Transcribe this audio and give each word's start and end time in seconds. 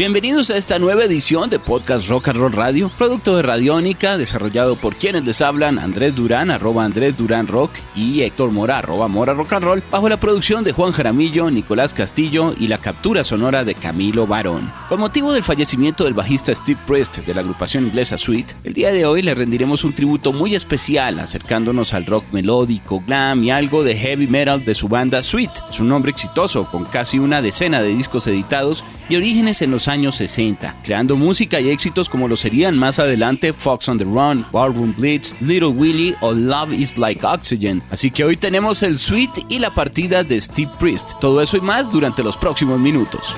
Bienvenidos 0.00 0.48
a 0.48 0.56
esta 0.56 0.78
nueva 0.78 1.04
edición 1.04 1.50
de 1.50 1.58
Podcast 1.58 2.08
Rock 2.08 2.28
and 2.28 2.38
Roll 2.38 2.54
Radio, 2.54 2.90
producto 2.96 3.36
de 3.36 3.42
Radiónica, 3.42 4.16
desarrollado 4.16 4.74
por 4.74 4.94
quienes 4.94 5.26
les 5.26 5.42
hablan, 5.42 5.78
Andrés 5.78 6.16
Durán, 6.16 6.50
arroba 6.50 6.86
Andrés 6.86 7.18
Durán 7.18 7.46
Rock, 7.46 7.72
y 7.94 8.22
Héctor 8.22 8.50
Mora, 8.50 8.80
Mora 8.80 9.34
Rock 9.34 9.52
and 9.52 9.64
Roll, 9.66 9.82
bajo 9.90 10.08
la 10.08 10.18
producción 10.18 10.64
de 10.64 10.72
Juan 10.72 10.92
Jaramillo, 10.92 11.50
Nicolás 11.50 11.92
Castillo 11.92 12.54
y 12.58 12.68
la 12.68 12.78
captura 12.78 13.24
sonora 13.24 13.62
de 13.62 13.74
Camilo 13.74 14.26
Barón. 14.26 14.72
Con 14.88 15.00
motivo 15.00 15.34
del 15.34 15.44
fallecimiento 15.44 16.04
del 16.04 16.14
bajista 16.14 16.54
Steve 16.54 16.80
Priest 16.86 17.18
de 17.18 17.34
la 17.34 17.42
agrupación 17.42 17.84
inglesa 17.84 18.16
Sweet, 18.16 18.54
el 18.64 18.72
día 18.72 18.92
de 18.92 19.04
hoy 19.04 19.20
le 19.20 19.34
rendiremos 19.34 19.84
un 19.84 19.92
tributo 19.92 20.32
muy 20.32 20.54
especial 20.54 21.18
acercándonos 21.18 21.92
al 21.92 22.06
rock 22.06 22.24
melódico, 22.32 23.02
glam 23.06 23.44
y 23.44 23.50
algo 23.50 23.84
de 23.84 23.98
heavy 23.98 24.28
metal 24.28 24.64
de 24.64 24.74
su 24.74 24.88
banda 24.88 25.22
Sweet. 25.22 25.50
Es 25.68 25.78
un 25.78 25.90
nombre 25.90 26.10
exitoso 26.10 26.64
con 26.70 26.86
casi 26.86 27.18
una 27.18 27.42
decena 27.42 27.82
de 27.82 27.94
discos 27.94 28.26
editados 28.28 28.82
y 29.10 29.16
orígenes 29.16 29.60
en 29.60 29.72
los 29.72 29.89
años 29.90 30.16
60, 30.16 30.76
creando 30.82 31.16
música 31.16 31.60
y 31.60 31.68
éxitos 31.68 32.08
como 32.08 32.28
lo 32.28 32.36
serían 32.36 32.78
más 32.78 32.98
adelante 32.98 33.52
Fox 33.52 33.88
on 33.88 33.98
the 33.98 34.04
Run, 34.04 34.46
Ballroom 34.50 34.94
Blitz, 34.96 35.34
Little 35.42 35.68
Willie 35.68 36.16
o 36.20 36.32
Love 36.32 36.72
is 36.72 36.96
Like 36.96 37.26
Oxygen. 37.26 37.82
Así 37.90 38.10
que 38.10 38.24
hoy 38.24 38.36
tenemos 38.36 38.82
el 38.82 38.98
suite 38.98 39.44
y 39.48 39.58
la 39.58 39.74
partida 39.74 40.24
de 40.24 40.40
Steve 40.40 40.70
Priest. 40.78 41.12
Todo 41.20 41.42
eso 41.42 41.56
y 41.56 41.60
más 41.60 41.90
durante 41.90 42.22
los 42.22 42.36
próximos 42.36 42.78
minutos. 42.78 43.34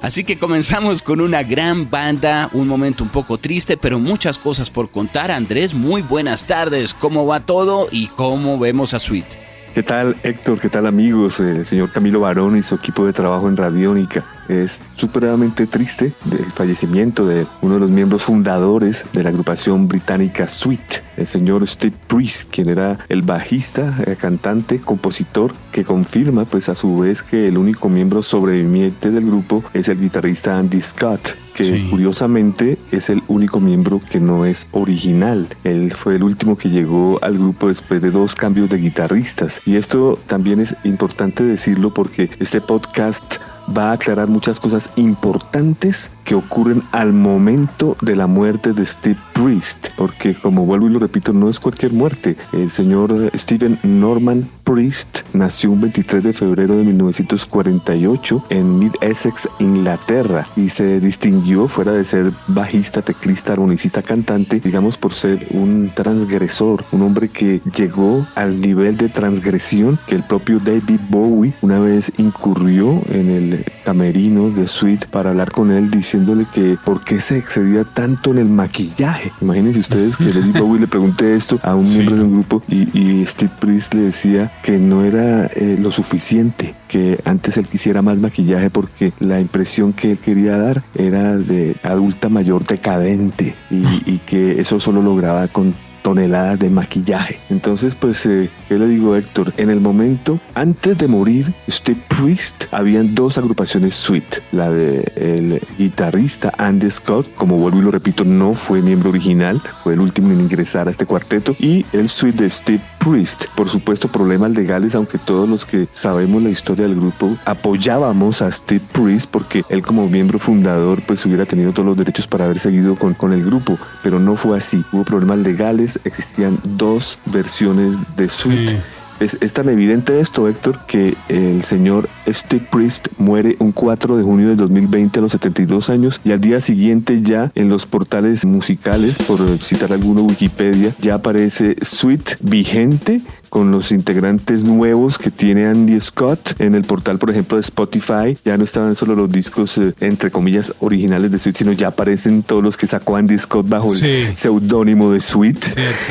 Así 0.00 0.24
que 0.24 0.38
comenzamos 0.38 1.02
con 1.02 1.20
una 1.20 1.42
gran 1.42 1.90
banda, 1.90 2.48
un 2.52 2.66
momento 2.66 3.04
un 3.04 3.10
poco 3.10 3.36
triste, 3.36 3.76
pero 3.76 3.98
muchas 3.98 4.38
cosas 4.38 4.70
por 4.70 4.90
contar. 4.90 5.30
Andrés, 5.30 5.74
muy 5.74 6.02
buenas 6.02 6.46
tardes. 6.46 6.94
¿Cómo 6.94 7.26
va 7.26 7.40
todo 7.40 7.88
y 7.90 8.06
cómo 8.06 8.58
vemos 8.58 8.94
a 8.94 9.00
Sweet? 9.00 9.47
¿Qué 9.74 9.82
tal 9.82 10.16
Héctor? 10.22 10.58
¿Qué 10.58 10.68
tal 10.68 10.86
amigos? 10.86 11.40
El 11.40 11.64
señor 11.64 11.90
Camilo 11.92 12.20
Barón 12.20 12.56
y 12.56 12.62
su 12.62 12.74
equipo 12.74 13.06
de 13.06 13.12
trabajo 13.12 13.48
en 13.48 13.56
Radiónica. 13.56 14.24
Es 14.48 14.82
supremamente 14.96 15.66
triste 15.66 16.12
el 16.30 16.52
fallecimiento 16.52 17.26
de 17.26 17.46
uno 17.60 17.74
de 17.74 17.80
los 17.80 17.90
miembros 17.90 18.24
fundadores 18.24 19.04
de 19.12 19.22
la 19.22 19.28
agrupación 19.28 19.88
británica 19.88 20.48
Sweet, 20.48 21.02
el 21.16 21.26
señor 21.26 21.66
Steve 21.66 21.96
Priest, 22.06 22.50
quien 22.50 22.68
era 22.68 22.98
el 23.08 23.22
bajista, 23.22 23.94
eh, 24.06 24.16
cantante, 24.18 24.80
compositor, 24.80 25.52
que 25.72 25.84
confirma 25.84 26.44
pues 26.44 26.68
a 26.68 26.74
su 26.74 26.98
vez 26.98 27.22
que 27.22 27.48
el 27.48 27.58
único 27.58 27.88
miembro 27.88 28.22
sobreviviente 28.22 29.10
del 29.10 29.26
grupo 29.26 29.62
es 29.74 29.88
el 29.88 30.00
guitarrista 30.00 30.58
Andy 30.58 30.80
Scott, 30.80 31.36
que 31.54 31.88
curiosamente 31.90 32.78
es 32.92 33.10
el 33.10 33.22
único 33.28 33.60
miembro 33.60 34.00
que 34.10 34.20
no 34.20 34.46
es 34.46 34.66
original. 34.72 35.48
Él 35.64 35.92
fue 35.92 36.16
el 36.16 36.22
último 36.22 36.56
que 36.56 36.70
llegó 36.70 37.18
al 37.20 37.34
grupo 37.34 37.68
después 37.68 38.00
de 38.00 38.10
dos 38.10 38.34
cambios 38.34 38.68
de 38.68 38.78
guitarristas. 38.78 39.60
Y 39.66 39.76
esto 39.76 40.18
también 40.26 40.60
es 40.60 40.76
importante 40.84 41.42
decirlo 41.42 41.92
porque 41.92 42.30
este 42.38 42.60
podcast 42.60 43.36
va 43.76 43.90
a 43.90 43.92
aclarar 43.92 44.28
muchas 44.28 44.60
cosas 44.60 44.90
importantes 44.96 46.10
que 46.28 46.34
ocurren 46.34 46.82
al 46.92 47.14
momento 47.14 47.96
de 48.02 48.14
la 48.14 48.26
muerte 48.26 48.74
de 48.74 48.84
Steve 48.84 49.16
Priest, 49.32 49.88
porque 49.96 50.34
como 50.34 50.66
vuelvo 50.66 50.86
y 50.86 50.92
lo 50.92 50.98
repito, 50.98 51.32
no 51.32 51.48
es 51.48 51.58
cualquier 51.58 51.94
muerte. 51.94 52.36
El 52.52 52.68
señor 52.68 53.30
Stephen 53.34 53.78
Norman 53.82 54.46
Priest 54.62 55.20
nació 55.32 55.70
un 55.70 55.80
23 55.80 56.22
de 56.22 56.32
febrero 56.34 56.76
de 56.76 56.84
1948 56.84 58.44
en 58.50 58.78
Mid 58.78 58.92
Essex, 59.00 59.48
Inglaterra, 59.58 60.46
y 60.54 60.68
se 60.68 61.00
distinguió 61.00 61.66
fuera 61.66 61.92
de 61.92 62.04
ser 62.04 62.34
bajista, 62.46 63.00
teclista, 63.00 63.54
armonicista, 63.54 64.02
cantante, 64.02 64.60
digamos 64.60 64.98
por 64.98 65.14
ser 65.14 65.46
un 65.52 65.90
transgresor, 65.94 66.84
un 66.92 67.00
hombre 67.00 67.30
que 67.30 67.62
llegó 67.74 68.26
al 68.34 68.60
nivel 68.60 68.98
de 68.98 69.08
transgresión 69.08 69.98
que 70.06 70.16
el 70.16 70.24
propio 70.24 70.58
David 70.58 71.00
Bowie 71.08 71.54
una 71.62 71.78
vez 71.78 72.12
incurrió 72.18 73.00
en 73.08 73.30
el 73.30 73.64
camerino 73.82 74.50
de 74.50 74.66
Sweet 74.66 75.06
para 75.06 75.30
hablar 75.30 75.52
con 75.52 75.70
él 75.70 75.90
diciendo 76.18 76.46
que 76.52 76.78
por 76.84 77.02
qué 77.02 77.20
se 77.20 77.38
excedía 77.38 77.84
tanto 77.84 78.30
en 78.30 78.38
el 78.38 78.48
maquillaje. 78.48 79.32
Imagínense 79.40 79.80
ustedes 79.80 80.16
que 80.16 80.26
David 80.26 80.56
Bowie 80.58 80.80
le 80.80 80.86
pregunté 80.86 81.34
esto 81.34 81.58
a 81.62 81.74
un 81.74 81.88
miembro 81.88 82.16
de 82.16 82.22
un 82.22 82.32
grupo 82.32 82.62
y, 82.68 83.24
Steve 83.26 83.50
Priest 83.58 83.94
le 83.94 84.02
decía 84.02 84.52
que 84.62 84.78
no 84.78 85.04
era 85.04 85.46
eh, 85.46 85.76
lo 85.78 85.90
suficiente, 85.90 86.74
que 86.88 87.20
antes 87.24 87.56
él 87.56 87.66
quisiera 87.66 88.00
más 88.02 88.18
maquillaje 88.18 88.70
porque 88.70 89.12
la 89.18 89.40
impresión 89.40 89.92
que 89.92 90.12
él 90.12 90.18
quería 90.18 90.56
dar 90.56 90.82
era 90.94 91.36
de 91.36 91.76
adulta 91.82 92.28
mayor 92.28 92.64
decadente 92.64 93.54
y, 93.70 93.84
y 94.06 94.18
que 94.24 94.60
eso 94.60 94.80
solo 94.80 95.02
lograba 95.02 95.48
con 95.48 95.74
toneladas 96.02 96.58
de 96.58 96.70
maquillaje. 96.70 97.40
Entonces, 97.50 97.94
pues, 97.94 98.24
eh, 98.26 98.50
¿qué 98.68 98.78
le 98.78 98.86
digo, 98.86 99.16
Héctor? 99.16 99.52
En 99.56 99.70
el 99.70 99.80
momento, 99.80 100.40
antes 100.54 100.98
de 100.98 101.08
morir, 101.08 101.52
Steve 101.68 102.00
Priest, 102.08 102.66
habían 102.70 103.14
dos 103.14 103.38
agrupaciones 103.38 103.94
Sweet. 103.94 104.42
La 104.52 104.70
de 104.70 105.12
el 105.16 105.60
guitarrista 105.78 106.52
Andy 106.56 106.90
Scott, 106.90 107.34
como 107.34 107.56
vuelvo 107.56 107.78
y 107.78 107.82
lo 107.82 107.90
repito, 107.90 108.24
no 108.24 108.54
fue 108.54 108.82
miembro 108.82 109.10
original, 109.10 109.60
fue 109.82 109.94
el 109.94 110.00
último 110.00 110.32
en 110.32 110.40
ingresar 110.40 110.88
a 110.88 110.90
este 110.90 111.06
cuarteto, 111.06 111.56
y 111.58 111.84
el 111.92 112.08
Sweet 112.08 112.36
de 112.36 112.50
Steve 112.50 112.80
Priest. 113.08 113.46
Por 113.54 113.68
supuesto, 113.68 114.08
problemas 114.08 114.52
legales, 114.52 114.94
aunque 114.94 115.18
todos 115.18 115.48
los 115.48 115.64
que 115.64 115.88
sabemos 115.92 116.42
la 116.42 116.50
historia 116.50 116.86
del 116.86 116.96
grupo 116.96 117.36
apoyábamos 117.44 118.42
a 118.42 118.50
Steve 118.52 118.82
Priest 118.92 119.30
porque 119.30 119.64
él 119.68 119.82
como 119.82 120.08
miembro 120.08 120.38
fundador 120.38 121.02
pues 121.06 121.24
hubiera 121.26 121.46
tenido 121.46 121.72
todos 121.72 121.86
los 121.86 121.96
derechos 121.96 122.26
para 122.26 122.44
haber 122.44 122.58
seguido 122.58 122.96
con, 122.96 123.14
con 123.14 123.32
el 123.32 123.44
grupo, 123.44 123.78
pero 124.02 124.18
no 124.18 124.36
fue 124.36 124.56
así. 124.56 124.84
Hubo 124.92 125.04
problemas 125.04 125.38
legales, 125.38 125.98
existían 126.04 126.58
dos 126.64 127.18
versiones 127.26 127.96
de 128.16 128.28
suite. 128.28 128.82
Es, 129.20 129.52
tan 129.52 129.68
evidente 129.68 130.20
esto, 130.20 130.48
Héctor, 130.48 130.80
que 130.86 131.16
el 131.28 131.64
señor 131.64 132.08
Steve 132.28 132.64
Priest 132.70 133.08
muere 133.18 133.56
un 133.58 133.72
4 133.72 134.16
de 134.16 134.22
junio 134.22 134.48
del 134.48 134.56
2020 134.56 135.18
a 135.18 135.22
los 135.22 135.32
72 135.32 135.90
años 135.90 136.20
y 136.24 136.30
al 136.30 136.40
día 136.40 136.60
siguiente 136.60 137.20
ya 137.22 137.50
en 137.56 137.68
los 137.68 137.84
portales 137.86 138.44
musicales, 138.44 139.18
por 139.18 139.40
citar 139.58 139.92
alguno 139.92 140.22
Wikipedia, 140.22 140.92
ya 141.00 141.14
aparece 141.14 141.76
Suite 141.82 142.36
vigente 142.40 143.20
con 143.48 143.70
los 143.70 143.92
integrantes 143.92 144.64
nuevos 144.64 145.18
que 145.18 145.30
tiene 145.30 145.66
Andy 145.66 146.00
Scott 146.00 146.60
en 146.60 146.74
el 146.74 146.84
portal, 146.84 147.18
por 147.18 147.30
ejemplo, 147.30 147.56
de 147.56 147.62
Spotify. 147.62 148.36
Ya 148.44 148.56
no 148.56 148.64
estaban 148.64 148.94
solo 148.94 149.14
los 149.14 149.30
discos, 149.30 149.78
eh, 149.78 149.94
entre 150.00 150.30
comillas, 150.30 150.74
originales 150.80 151.30
de 151.30 151.38
Sweet, 151.38 151.56
sino 151.56 151.72
ya 151.72 151.88
aparecen 151.88 152.42
todos 152.42 152.62
los 152.62 152.76
que 152.76 152.86
sacó 152.86 153.16
Andy 153.16 153.38
Scott 153.38 153.68
bajo 153.68 153.92
el 153.92 154.36
seudónimo 154.36 155.12
de 155.12 155.20
Sweet. 155.20 155.58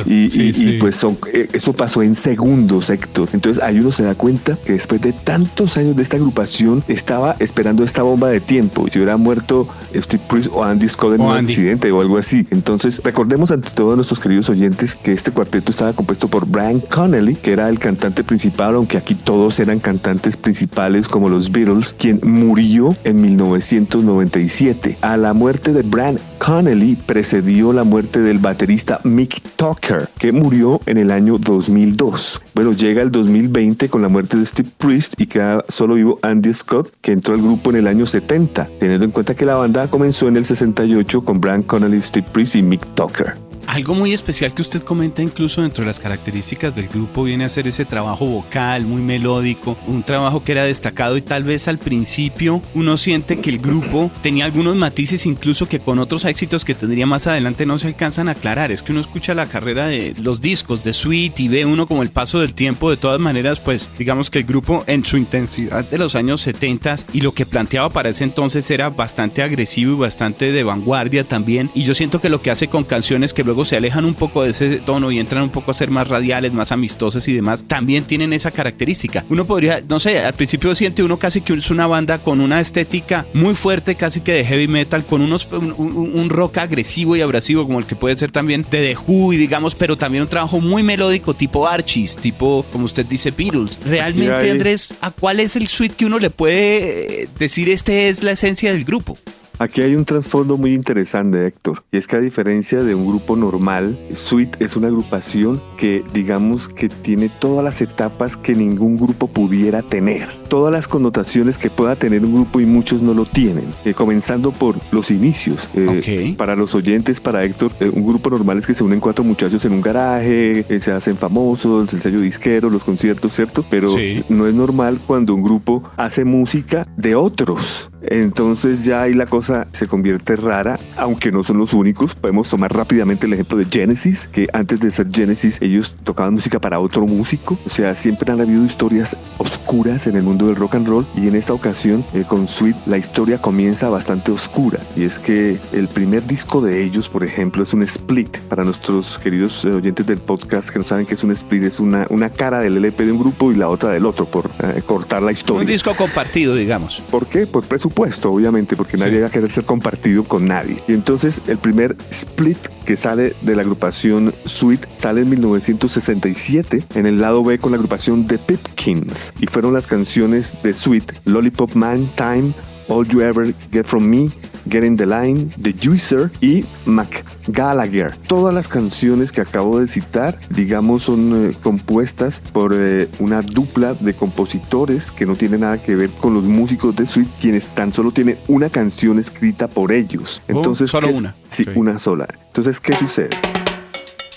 Y, 0.06 0.78
pues 0.80 0.96
son, 0.96 1.18
eh, 1.34 1.48
eso 1.54 1.74
pasó 1.74 2.02
en 2.02 2.16
segundos, 2.16 2.90
Héctor. 2.90 3.30
Entonces 3.34 3.64
ahí 3.64 3.80
uno 3.80 3.92
se 3.92 4.04
da 4.04 4.16
cuenta 4.16 4.58
que 4.66 4.74
después 4.74 5.02
de 5.02 5.14
tantos 5.14 5.78
años 5.78 5.96
de 5.96 6.04
esta 6.04 6.18
agrupación 6.18 6.84
estaba 6.88 7.36
esperando 7.40 7.84
esta 7.84 8.04
bomba 8.04 8.30
de 8.30 8.42
tiempo. 8.42 8.88
Y 8.88 8.92
si 8.92 9.00
hubiera 9.00 9.18
muerto 9.18 9.68
Steve 9.96 10.24
Priest 10.28 10.50
o 10.54 10.64
Andy 10.64 10.88
Scott 10.88 11.16
en 11.16 11.22
un 11.22 11.36
accidente 11.36 11.92
o 11.92 12.02
algo 12.02 12.18
así. 12.18 12.48
Entonces 12.50 13.02
recordemos 13.04 13.52
ante 13.52 13.70
todos 13.72 13.96
nuestros 13.96 14.20
queridos 14.20 14.50
oyentes 14.50 14.96
que 14.96 15.14
este 15.14 15.32
cuarteto 15.32 15.72
estaba 15.72 15.94
compuesto 15.94 16.28
por 16.28 16.48
Brian 16.48 16.80
Connell 16.80 17.27
que 17.36 17.54
era 17.54 17.70
el 17.70 17.80
cantante 17.80 18.24
principal, 18.24 18.76
aunque 18.76 18.98
aquí 18.98 19.16
todos 19.16 19.60
eran 19.60 19.80
cantantes 19.80 20.38
principales 20.38 21.08
como 21.08 21.30
los 21.30 21.52
Beatles, 21.52 21.94
quien 21.94 22.20
murió 22.24 22.96
en 23.04 23.22
1997. 23.22 24.98
A 25.02 25.18
la 25.18 25.34
muerte 25.34 25.74
de 25.74 25.84
Brian 25.84 26.20
Connelly 26.38 26.96
precedió 26.96 27.74
la 27.74 27.84
muerte 27.84 28.22
del 28.22 28.38
baterista 28.38 29.00
Mick 29.04 29.42
Tucker, 29.56 30.10
que 30.20 30.32
murió 30.32 30.80
en 30.86 30.98
el 30.98 31.12
año 31.12 31.38
2002. 31.38 32.42
Bueno, 32.56 32.74
llega 32.74 33.02
el 33.02 33.12
2020 33.12 33.90
con 33.90 34.02
la 34.02 34.10
muerte 34.10 34.38
de 34.38 34.46
Steve 34.46 34.70
Priest 34.78 35.14
y 35.18 35.28
queda 35.28 35.64
solo 35.68 35.96
vivo 35.96 36.20
Andy 36.22 36.54
Scott, 36.54 36.94
que 37.02 37.12
entró 37.12 37.34
al 37.36 37.42
grupo 37.42 37.70
en 37.70 37.78
el 37.78 37.88
año 37.88 38.06
70, 38.06 38.70
teniendo 38.80 39.06
en 39.06 39.12
cuenta 39.12 39.36
que 39.36 39.46
la 39.46 39.56
banda 39.56 39.88
comenzó 39.88 40.28
en 40.28 40.38
el 40.38 40.46
68 40.46 41.22
con 41.24 41.42
Brian 41.42 41.64
Connelly, 41.64 42.02
Steve 42.02 42.28
Priest 42.32 42.56
y 42.56 42.62
Mick 42.62 42.86
Tucker. 42.96 43.47
Algo 43.68 43.94
muy 43.94 44.14
especial 44.14 44.54
que 44.54 44.62
usted 44.62 44.82
comenta 44.82 45.22
incluso 45.22 45.62
dentro 45.62 45.84
de 45.84 45.88
las 45.88 46.00
características 46.00 46.74
del 46.74 46.88
grupo 46.88 47.24
viene 47.24 47.44
a 47.44 47.50
ser 47.50 47.68
ese 47.68 47.84
trabajo 47.84 48.26
vocal 48.26 48.86
muy 48.86 49.02
melódico, 49.02 49.78
un 49.88 50.04
trabajo 50.04 50.42
que 50.42 50.54
era 50.54 50.64
destacado 50.64 51.18
y 51.18 51.22
tal 51.22 51.44
vez 51.44 51.68
al 51.68 51.78
principio 51.78 52.62
uno 52.74 52.96
siente 52.96 53.42
que 53.42 53.50
el 53.50 53.60
grupo 53.60 54.10
tenía 54.24 54.46
algunos 54.46 54.78
matices 54.78 55.26
incluso 55.26 55.68
que 55.68 55.82
con 55.82 56.00
otros 56.00 56.24
éxitos 56.24 56.64
que 56.64 56.76
tendría 56.76 57.06
más 57.06 57.28
adelante 57.28 57.66
no 57.66 57.78
se 57.78 57.88
alcanzan 57.88 58.30
a 58.30 58.32
aclarar. 58.32 58.72
Es 58.72 58.82
que 58.82 58.94
uno 58.94 59.02
escucha 59.02 59.34
la 59.34 59.48
carrera 59.48 59.88
de 59.88 60.16
los 60.18 60.40
discos 60.40 60.86
de 60.86 60.94
Sweet 60.94 61.38
y 61.42 61.50
ve 61.50 61.66
uno 61.66 61.88
como 61.88 62.04
el 62.04 62.10
paso 62.10 62.40
del 62.40 62.54
tiempo. 62.54 62.90
De 62.90 62.98
todas 62.98 63.20
maneras, 63.20 63.60
pues 63.60 63.90
digamos 64.00 64.30
que 64.30 64.40
el 64.40 64.46
grupo 64.46 64.86
en 64.88 65.04
su 65.04 65.18
intensidad 65.18 65.84
de 65.84 65.98
los 65.98 66.16
años 66.16 66.40
70 66.42 66.96
y 67.12 67.20
lo 67.20 67.34
que 67.34 67.46
planteaba 67.46 67.90
para 67.90 68.10
ese 68.10 68.24
entonces 68.24 68.72
era 68.72 68.90
bastante 68.90 69.44
agresivo 69.44 69.94
y 69.94 70.00
bastante 70.00 70.54
de 70.54 70.64
vanguardia 70.64 71.26
también. 71.26 71.70
Y 71.76 71.84
yo 71.84 71.94
siento 71.94 72.22
que 72.22 72.30
lo 72.30 72.42
que 72.42 72.50
hace 72.50 72.70
con 72.70 72.86
canciones 72.86 73.34
que 73.34 73.44
luego 73.44 73.57
se 73.66 73.78
alejan 73.78 74.06
un 74.06 74.14
poco 74.14 74.44
de 74.44 74.50
ese 74.50 74.78
tono 74.78 75.12
y 75.12 75.20
entran 75.20 75.44
un 75.44 75.50
poco 75.50 75.72
a 75.72 75.74
ser 75.74 75.90
más 75.90 76.08
radiales, 76.08 76.54
más 76.54 76.72
amistosos 76.72 77.28
y 77.28 77.34
demás, 77.34 77.64
también 77.68 78.04
tienen 78.04 78.34
esa 78.34 78.52
característica. 78.52 79.26
Uno 79.30 79.46
podría, 79.46 79.82
no 79.88 80.00
sé, 80.00 80.20
al 80.20 80.34
principio 80.34 80.74
siente 80.76 81.04
uno 81.04 81.18
casi 81.18 81.42
que 81.42 81.54
es 81.54 81.70
una 81.70 81.88
banda 81.88 82.20
con 82.20 82.40
una 82.40 82.60
estética 82.60 83.26
muy 83.34 83.56
fuerte, 83.56 83.96
casi 83.96 84.22
que 84.22 84.34
de 84.34 84.46
heavy 84.46 84.68
metal, 84.68 85.06
con 85.06 85.22
unos 85.22 85.48
un, 85.52 86.30
rock 86.30 86.58
agresivo 86.58 87.16
y 87.16 87.22
abrasivo 87.22 87.66
como 87.66 87.80
el 87.80 87.86
que 87.86 87.96
puede 87.96 88.16
ser 88.16 88.32
también 88.32 88.66
de 88.70 88.94
The 88.94 88.98
Who, 89.08 89.34
y 89.34 89.38
digamos, 89.38 89.76
pero 89.76 89.98
también 89.98 90.24
un 90.24 90.30
trabajo 90.30 90.60
muy 90.60 90.84
melódico 90.84 91.34
tipo 91.34 91.68
Archies, 91.68 92.18
tipo, 92.18 92.66
como 92.72 92.86
usted 92.86 93.06
dice, 93.06 93.32
Beatles. 93.32 93.80
Realmente, 93.86 94.52
Andrés, 94.52 94.96
¿a 95.02 95.12
cuál 95.12 95.40
es 95.40 95.56
el 95.56 95.68
suite 95.68 95.96
que 95.96 96.06
uno 96.06 96.20
le 96.20 96.30
puede 96.30 97.24
eh, 97.24 97.30
decir 97.40 97.70
este 97.70 98.10
es 98.10 98.24
la 98.24 98.32
esencia 98.32 98.72
del 98.72 98.84
grupo? 98.84 99.18
Aquí 99.60 99.82
hay 99.82 99.96
un 99.96 100.06
trasfondo 100.06 100.56
muy 100.56 100.76
interesante, 100.76 101.48
Héctor, 101.48 101.84
y 101.92 101.98
es 101.98 102.08
que 102.08 102.16
a 102.16 102.20
diferencia 102.20 102.84
de 102.84 102.94
un 102.94 103.08
grupo 103.08 103.36
normal, 103.36 103.98
Sweet 104.14 104.62
es 104.62 104.76
una 104.76 104.88
agrupación 104.88 105.60
que 105.78 106.04
digamos 106.14 106.70
que 106.70 106.90
tiene 106.90 107.28
todas 107.28 107.64
las 107.64 107.82
etapas 107.82 108.38
que 108.38 108.54
ningún 108.54 108.98
grupo 108.98 109.28
pudiera 109.28 109.82
tener, 109.82 110.32
todas 110.48 110.72
las 110.72 110.88
connotaciones 110.88 111.58
que 111.58 111.72
pueda 111.72 111.96
tener 111.96 112.24
un 112.24 112.36
grupo 112.36 112.60
y 112.60 112.68
muchos 112.68 113.02
no 113.02 113.16
lo 113.16 113.26
tienen, 113.26 113.74
eh, 113.84 113.96
comenzando 113.96 114.52
por 114.52 114.76
los 114.92 115.10
inicios. 115.10 115.70
Eh, 115.74 116.36
para 116.38 116.56
los 116.56 116.76
oyentes, 116.76 117.20
para 117.20 117.44
Héctor, 117.44 117.72
eh, 117.80 117.90
un 117.92 118.06
grupo 118.06 118.30
normal 118.30 118.60
es 118.60 118.68
que 118.68 118.76
se 118.76 118.84
unen 118.84 119.00
cuatro 119.00 119.24
muchachos 119.24 119.66
en 119.66 119.72
un 119.72 119.82
garaje, 119.82 120.66
se 120.80 120.92
hacen 120.92 121.18
famosos, 121.18 121.92
el 121.94 122.02
sello 122.04 122.22
disquero, 122.22 122.70
los 122.70 122.84
conciertos, 122.84 123.34
¿cierto? 123.34 123.66
Pero 123.68 123.90
no 124.30 124.46
es 124.46 124.54
normal 124.54 125.00
cuando 125.08 125.34
un 125.34 125.42
grupo 125.42 125.82
hace 125.98 126.26
música 126.26 126.86
de 126.96 127.16
otros. 127.16 127.90
Entonces 128.02 128.86
ya 128.86 129.02
ahí 129.02 129.14
la 129.14 129.26
cosa 129.26 129.68
se 129.74 129.88
convierte 129.88 130.36
rara, 130.36 130.80
aunque 130.96 131.32
no 131.32 131.44
son 131.44 131.58
los 131.58 131.74
únicos. 131.74 132.16
Podemos 132.16 132.50
tomar 132.50 132.74
rápidamente 132.74 133.26
el 133.26 133.34
ejemplo 133.34 133.58
de 133.58 133.66
Genesis, 133.66 134.28
que 134.32 134.48
antes 134.54 134.80
de 134.80 134.92
ser 134.92 135.08
Genesis 135.12 135.62
ellos 135.62 135.96
tocaban 136.04 136.34
música 136.34 136.60
para 136.60 136.80
otro 136.80 137.06
músico. 137.06 137.58
O 137.66 137.70
sea, 137.70 137.96
siempre 137.96 138.32
han 138.32 138.42
habido 138.42 138.64
historias 138.64 139.18
oscuras 139.38 140.08
en 140.08 140.16
el 140.16 140.24
mundo 140.24 140.48
del 140.48 140.56
rock 140.56 140.76
and 140.76 140.88
roll 140.88 141.06
y 141.16 141.28
en 141.28 141.36
esta 141.36 141.54
ocasión 141.54 142.06
eh, 142.14 142.24
con 142.28 142.48
Sweet 142.48 142.76
la 142.86 142.98
historia 142.98 143.40
comienza 143.40 143.90
bastante 143.90 144.32
oscura. 144.32 144.80
Y 144.96 145.04
es 145.04 145.20
que 145.20 145.58
el 145.74 145.88
primer 145.88 146.26
disco 146.26 146.62
de 146.62 146.84
ellos, 146.84 147.10
por 147.10 147.24
ejemplo, 147.24 147.64
es 147.64 147.74
un 147.74 147.84
split. 147.84 148.38
Para 148.50 148.64
nuestros 148.64 149.18
queridos 149.20 149.66
eh, 149.66 149.72
oyentes 149.72 150.06
del 150.06 150.20
podcast 150.20 150.70
que 150.70 150.80
no 150.80 150.86
saben 150.86 151.06
que 151.06 151.16
es 151.16 151.24
un 151.24 151.32
split, 151.32 151.64
es 151.64 151.80
una, 151.80 152.08
una 152.10 152.30
cara 152.30 152.60
del 152.60 152.78
LP 152.78 153.06
de 153.06 153.12
un 153.12 153.20
grupo 153.20 153.52
y 153.52 153.56
la 153.56 153.70
otra 153.70 153.90
del 153.90 154.06
otro, 154.06 154.26
por 154.26 154.50
eh, 154.60 154.82
cortar 154.86 155.22
la 155.22 155.32
historia. 155.32 155.62
Un 155.62 155.68
disco 155.68 155.96
compartido, 155.96 156.56
digamos. 156.56 157.02
¿Por 157.12 157.28
qué? 157.28 157.48
Por 157.48 157.64
presupuesto 157.88 157.98
puesto, 157.98 158.32
obviamente, 158.32 158.76
porque 158.76 158.98
nadie 158.98 159.22
va 159.22 159.28
a 159.28 159.32
querer 159.32 159.50
ser 159.50 159.66
compartido 159.66 160.24
con 160.24 160.48
nadie. 160.48 160.84
Y 160.88 160.94
entonces 160.94 161.42
el 161.48 161.58
primer 161.58 161.96
split 162.12 162.58
que 162.86 162.96
sale 162.96 163.34
de 163.42 163.56
la 163.56 163.64
agrupación 163.64 164.34
Sweet 164.46 164.88
sale 164.96 165.22
en 165.22 165.30
1967 165.30 166.84
en 166.96 167.06
el 167.06 167.20
lado 167.20 167.44
B 167.44 167.58
con 167.60 167.72
la 167.72 167.78
agrupación 167.78 168.28
The 168.28 168.38
Pipkins 168.38 169.34
y 169.40 169.48
fueron 169.48 169.74
las 169.74 169.88
canciones 169.88 170.62
de 170.64 170.74
Sweet 170.74 171.12
Lollipop 171.26 171.74
Man 171.76 172.08
Time, 172.16 172.54
All 172.88 173.08
You 173.08 173.22
Ever 173.22 173.54
Get 173.72 173.86
From 173.86 174.10
Me, 174.10 174.30
Get 174.70 174.84
in 174.84 174.98
the 174.98 175.06
Line, 175.06 175.52
The 175.62 175.74
Juicer 175.74 176.32
y 176.42 176.66
Mac 176.86 177.24
Gallagher. 177.48 178.16
Todas 178.28 178.54
las 178.54 178.68
canciones 178.68 179.32
que 179.32 179.42
acabo 179.42 179.80
de 179.80 179.88
citar, 179.88 180.40
digamos, 180.50 181.04
son 181.04 181.50
eh, 181.50 181.58
compuestas 181.62 182.42
por 182.52 182.74
eh, 182.76 183.08
una 183.20 183.42
dupla 183.42 183.94
de 183.94 184.14
compositores 184.14 185.12
que 185.12 185.26
no 185.26 185.36
tiene 185.36 185.58
nada 185.58 185.82
que 185.82 185.96
ver 185.96 186.10
con 186.10 186.34
los 186.34 186.44
músicos 186.44 186.96
de 186.96 187.06
Sweet, 187.06 187.28
quienes 187.40 187.68
tan 187.70 187.94
solo 187.94 188.12
tienen 188.12 188.38
una 188.48 188.70
canción 188.70 189.20
escrita 189.20 189.68
por 189.68 189.92
ellos. 189.92 190.42
Oh, 190.48 190.58
Entonces, 190.58 190.92
solo 190.92 191.10
una. 191.10 191.36
Sí, 191.50 191.66
una 191.76 192.00
sola. 192.00 192.28
Entonces, 192.48 192.80
¿qué 192.80 192.96
sucede? 192.96 193.30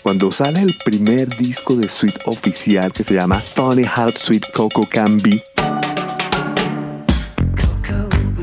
Cuando 0.03 0.31
sale 0.31 0.63
el 0.63 0.75
primer 0.85 1.29
disco 1.37 1.77
de 1.77 1.89
Sweet 1.89 2.23
oficial 2.27 2.91
que 2.91 3.05
se 3.05 3.15
llama 3.15 3.39
Funny 3.39 3.83
How 3.85 4.11
Sweet 4.11 4.47
Coco 4.55 4.83
Can 4.91 5.19
Be, 5.19 5.43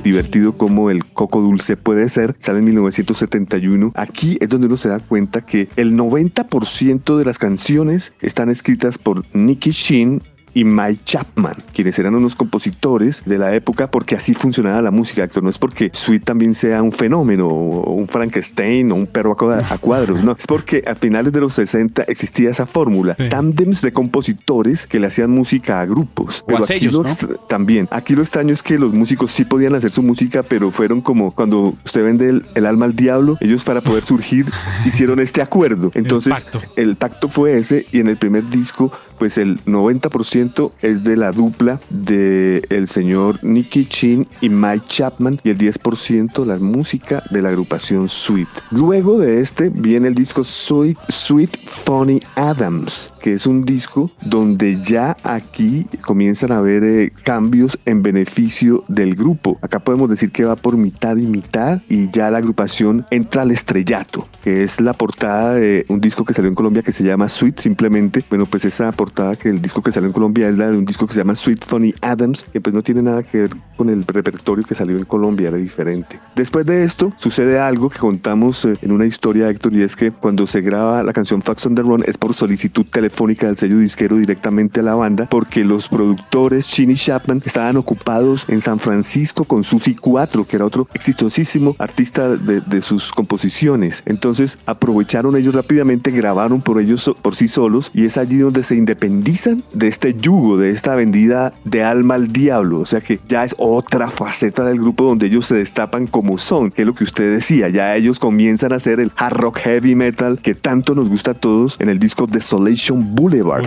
divertido 0.07 0.53
como 0.53 0.89
el 0.89 1.05
coco 1.05 1.41
dulce 1.41 1.77
puede 1.77 2.09
ser, 2.09 2.35
sale 2.39 2.59
en 2.59 2.65
1971. 2.65 3.91
Aquí 3.95 4.37
es 4.39 4.49
donde 4.49 4.67
uno 4.67 4.77
se 4.77 4.89
da 4.89 4.99
cuenta 4.99 5.45
que 5.45 5.67
el 5.75 5.95
90% 5.95 7.17
de 7.17 7.25
las 7.25 7.39
canciones 7.39 8.13
están 8.21 8.49
escritas 8.49 8.97
por 8.97 9.23
Nicky 9.35 9.71
Sheen 9.71 10.21
y 10.53 10.63
Mike 10.63 11.01
Chapman, 11.05 11.55
quienes 11.73 11.99
eran 11.99 12.15
unos 12.15 12.35
compositores 12.35 13.23
de 13.25 13.37
la 13.37 13.53
época, 13.53 13.91
porque 13.91 14.15
así 14.15 14.33
funcionaba 14.33 14.81
la 14.81 14.91
música, 14.91 15.23
actor. 15.23 15.43
No 15.43 15.49
es 15.49 15.57
porque 15.57 15.91
Sweet 15.93 16.23
también 16.23 16.55
sea 16.55 16.81
un 16.81 16.91
fenómeno, 16.91 17.47
o 17.47 17.93
un 17.93 18.07
Frankenstein, 18.07 18.91
o 18.91 18.95
un 18.95 19.07
perro 19.07 19.37
a 19.39 19.77
cuadros, 19.77 20.23
no. 20.23 20.35
Es 20.37 20.47
porque 20.47 20.83
a 20.87 20.95
finales 20.95 21.31
de 21.31 21.39
los 21.39 21.53
60 21.53 22.03
existía 22.03 22.49
esa 22.49 22.65
fórmula, 22.65 23.15
tándems 23.29 23.81
de 23.81 23.91
compositores 23.91 24.87
que 24.87 24.99
le 24.99 25.07
hacían 25.07 25.31
música 25.31 25.81
a 25.81 25.85
grupos. 25.85 26.43
Pero 26.47 26.63
aquí 26.63 26.89
también. 27.47 27.87
Aquí 27.91 28.15
lo 28.15 28.21
extraño 28.21 28.53
es 28.53 28.63
que 28.63 28.79
los 28.79 28.93
músicos 28.93 29.31
sí 29.31 29.45
podían 29.45 29.75
hacer 29.75 29.91
su 29.91 30.01
música, 30.01 30.43
pero 30.43 30.71
fueron 30.71 31.01
como 31.01 31.31
cuando 31.31 31.75
usted 31.85 32.03
vende 32.03 32.29
el, 32.29 32.45
el 32.55 32.65
alma 32.65 32.85
al 32.85 32.95
diablo, 32.95 33.37
ellos 33.41 33.63
para 33.63 33.81
poder 33.81 34.03
surgir 34.03 34.45
hicieron 34.85 35.19
este 35.19 35.41
acuerdo. 35.41 35.91
Entonces, 35.93 36.33
el 36.33 36.43
pacto. 36.43 36.61
el 36.75 36.95
pacto 36.95 37.29
fue 37.29 37.57
ese, 37.57 37.85
y 37.91 37.99
en 37.99 38.07
el 38.07 38.17
primer 38.17 38.49
disco, 38.49 38.91
pues 39.19 39.37
el 39.37 39.63
90% 39.65 40.46
es 40.81 41.03
de 41.03 41.17
la 41.17 41.31
dupla 41.31 41.79
de 41.89 42.63
el 42.69 42.87
señor 42.87 43.43
Nicky 43.43 43.85
Chin 43.85 44.27
y 44.41 44.49
Mike 44.49 44.85
Chapman 44.87 45.39
y 45.43 45.49
el 45.49 45.57
10% 45.57 46.45
la 46.45 46.57
música 46.57 47.23
de 47.31 47.41
la 47.41 47.49
agrupación 47.49 48.09
Sweet. 48.09 48.47
Luego 48.71 49.17
de 49.17 49.41
este 49.41 49.69
viene 49.69 50.07
el 50.07 50.15
disco 50.15 50.43
Sweet, 50.43 50.97
Sweet 51.09 51.57
Funny 51.67 52.21
Adams, 52.35 53.11
que 53.21 53.33
es 53.33 53.45
un 53.45 53.65
disco 53.65 54.11
donde 54.21 54.81
ya 54.81 55.17
aquí 55.23 55.85
comienzan 56.01 56.51
a 56.51 56.57
haber 56.57 56.83
eh, 56.83 57.11
cambios 57.23 57.77
en 57.85 58.03
beneficio 58.03 58.83
del 58.87 59.15
grupo. 59.15 59.57
Acá 59.61 59.79
podemos 59.79 60.09
decir 60.09 60.31
que 60.31 60.45
va 60.45 60.55
por 60.55 60.77
mitad 60.77 61.17
y 61.17 61.25
mitad 61.25 61.81
y 61.89 62.09
ya 62.11 62.31
la 62.31 62.37
agrupación 62.37 63.05
entra 63.11 63.41
al 63.41 63.51
estrellato, 63.51 64.27
que 64.47 64.63
es 64.63 64.79
la 64.79 64.93
portada 64.93 65.55
de 65.55 65.85
un 65.89 65.99
disco 65.99 66.23
que 66.23 66.33
salió 66.33 66.47
en 66.47 66.55
Colombia 66.55 66.81
que 66.81 66.93
se 66.93 67.03
llama 67.03 67.27
Sweet 67.27 67.59
simplemente. 67.59 68.23
Bueno, 68.29 68.45
pues 68.45 68.63
esa 68.63 68.89
portada 68.93 69.35
que 69.35 69.49
el 69.49 69.61
disco 69.61 69.81
que 69.81 69.91
salió 69.91 70.07
en 70.07 70.13
Colombia 70.13 70.47
es 70.47 70.57
la 70.57 70.71
de 70.71 70.77
un 70.77 70.85
disco 70.85 71.05
que 71.05 71.13
se 71.13 71.19
llama 71.19 71.35
Sweet 71.35 71.65
Funny 71.65 71.93
Adams, 71.99 72.45
que 72.45 72.61
pues 72.61 72.73
no 72.73 72.81
tiene 72.81 73.01
nada 73.01 73.23
que 73.23 73.39
ver 73.39 73.49
con 73.75 73.89
el 73.89 74.07
repertorio 74.07 74.63
que 74.63 74.73
salió 74.73 74.95
en 74.95 75.03
Colombia, 75.03 75.49
era 75.49 75.57
diferente. 75.57 76.17
Después 76.33 76.65
de 76.65 76.85
esto, 76.85 77.11
sucede 77.17 77.59
algo 77.59 77.89
que 77.89 77.99
contamos 77.99 78.63
eh, 78.63 78.75
en 78.81 78.93
una 78.93 79.05
historia, 79.05 79.49
Héctor, 79.49 79.73
y 79.73 79.81
es 79.81 79.97
que 79.97 80.11
cuando 80.11 80.47
se 80.47 80.61
graba 80.61 81.03
la 81.03 81.11
canción 81.11 81.41
Facts 81.41 81.65
on 81.65 81.75
the 81.75 81.81
Run 81.81 82.05
es 82.07 82.17
por 82.17 82.33
solicitud 82.33 82.85
telefónica 82.89 83.47
del 83.47 83.57
sello 83.57 83.79
disquero 83.79 84.15
directamente 84.15 84.79
a 84.79 84.83
la 84.83 84.95
banda, 84.95 85.25
porque 85.29 85.65
los 85.65 85.89
productores 85.89 86.69
Chin 86.69 86.91
y 86.91 86.95
Chapman 86.95 87.41
estaban 87.43 87.75
ocupados 87.75 88.45
en 88.47 88.61
San 88.61 88.79
Francisco 88.79 89.43
con 89.43 89.65
Susi 89.65 89.95
4, 89.95 90.45
que 90.45 90.55
era 90.55 90.63
otro 90.63 90.87
exitosísimo 90.93 91.75
artista 91.79 92.29
de, 92.29 92.61
de 92.61 92.81
sus 92.81 93.11
composiciones. 93.11 94.03
Entonces 94.05 94.36
aprovecharon 94.65 95.35
ellos 95.35 95.53
rápidamente, 95.53 96.11
grabaron 96.11 96.61
por 96.61 96.79
ellos 96.79 97.11
por 97.21 97.35
sí 97.35 97.47
solos, 97.47 97.91
y 97.93 98.05
es 98.05 98.17
allí 98.17 98.37
donde 98.37 98.63
se 98.63 98.75
independizan 98.75 99.63
de 99.73 99.87
este 99.87 100.13
yugo, 100.13 100.57
de 100.57 100.71
esta 100.71 100.95
vendida 100.95 101.53
de 101.63 101.83
alma 101.83 102.15
al 102.15 102.31
diablo. 102.31 102.79
O 102.79 102.85
sea 102.85 103.01
que 103.01 103.19
ya 103.27 103.43
es 103.43 103.55
otra 103.57 104.09
faceta 104.09 104.63
del 104.63 104.79
grupo 104.79 105.05
donde 105.05 105.27
ellos 105.27 105.45
se 105.45 105.55
destapan 105.55 106.07
como 106.07 106.37
son, 106.37 106.71
que 106.71 106.83
es 106.83 106.87
lo 106.87 106.93
que 106.93 107.03
usted 107.03 107.31
decía. 107.31 107.69
Ya 107.69 107.95
ellos 107.95 108.19
comienzan 108.19 108.73
a 108.73 108.77
hacer 108.77 108.99
el 108.99 109.11
hard 109.15 109.37
rock 109.37 109.59
heavy 109.59 109.95
metal 109.95 110.39
que 110.39 110.55
tanto 110.55 110.95
nos 110.95 111.09
gusta 111.09 111.31
a 111.31 111.33
todos 111.33 111.77
en 111.79 111.89
el 111.89 111.99
disco 111.99 112.27
Desolation 112.27 113.15
Boulevard. 113.15 113.65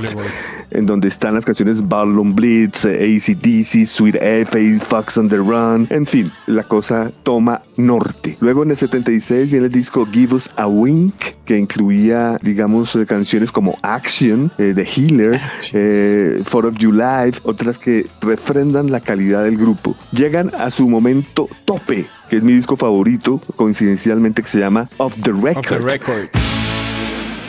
en 0.70 0.86
donde 0.86 1.08
están 1.08 1.34
las 1.34 1.44
canciones 1.44 1.88
Ballon 1.88 2.34
Blitz, 2.34 2.84
ACDC, 2.84 3.86
Sweet 3.86 4.16
F, 4.20 4.78
Fox 4.80 5.18
on 5.18 5.28
the 5.28 5.36
Run, 5.36 5.86
en 5.90 6.06
fin, 6.06 6.30
la 6.46 6.62
cosa 6.62 7.10
toma 7.22 7.60
norte. 7.76 8.36
Luego 8.40 8.62
en 8.62 8.70
el 8.70 8.76
76 8.76 9.50
viene 9.50 9.66
el 9.66 9.72
disco 9.72 10.06
Give 10.06 10.34
Us 10.34 10.50
a 10.60 10.66
Wink, 10.66 11.14
que 11.46 11.56
incluía, 11.56 12.38
digamos, 12.42 12.94
eh, 12.94 13.06
canciones 13.06 13.50
como 13.50 13.78
Action, 13.82 14.52
eh, 14.58 14.72
The 14.74 14.84
Healer, 14.84 15.40
eh, 15.72 16.42
For 16.44 16.66
of 16.66 16.76
You 16.76 16.92
Live, 16.92 17.38
otras 17.44 17.78
que 17.78 18.06
refrendan 18.20 18.90
la 18.90 19.00
calidad 19.00 19.44
del 19.44 19.56
grupo. 19.56 19.96
Llegan 20.12 20.52
a 20.54 20.70
su 20.70 20.88
momento 20.88 21.48
tope, 21.64 22.06
que 22.28 22.36
es 22.36 22.42
mi 22.42 22.52
disco 22.52 22.76
favorito, 22.76 23.40
coincidencialmente 23.56 24.42
que 24.42 24.48
se 24.48 24.58
llama 24.58 24.86
Off 24.98 25.14
the 25.22 25.32
Record 25.32 26.30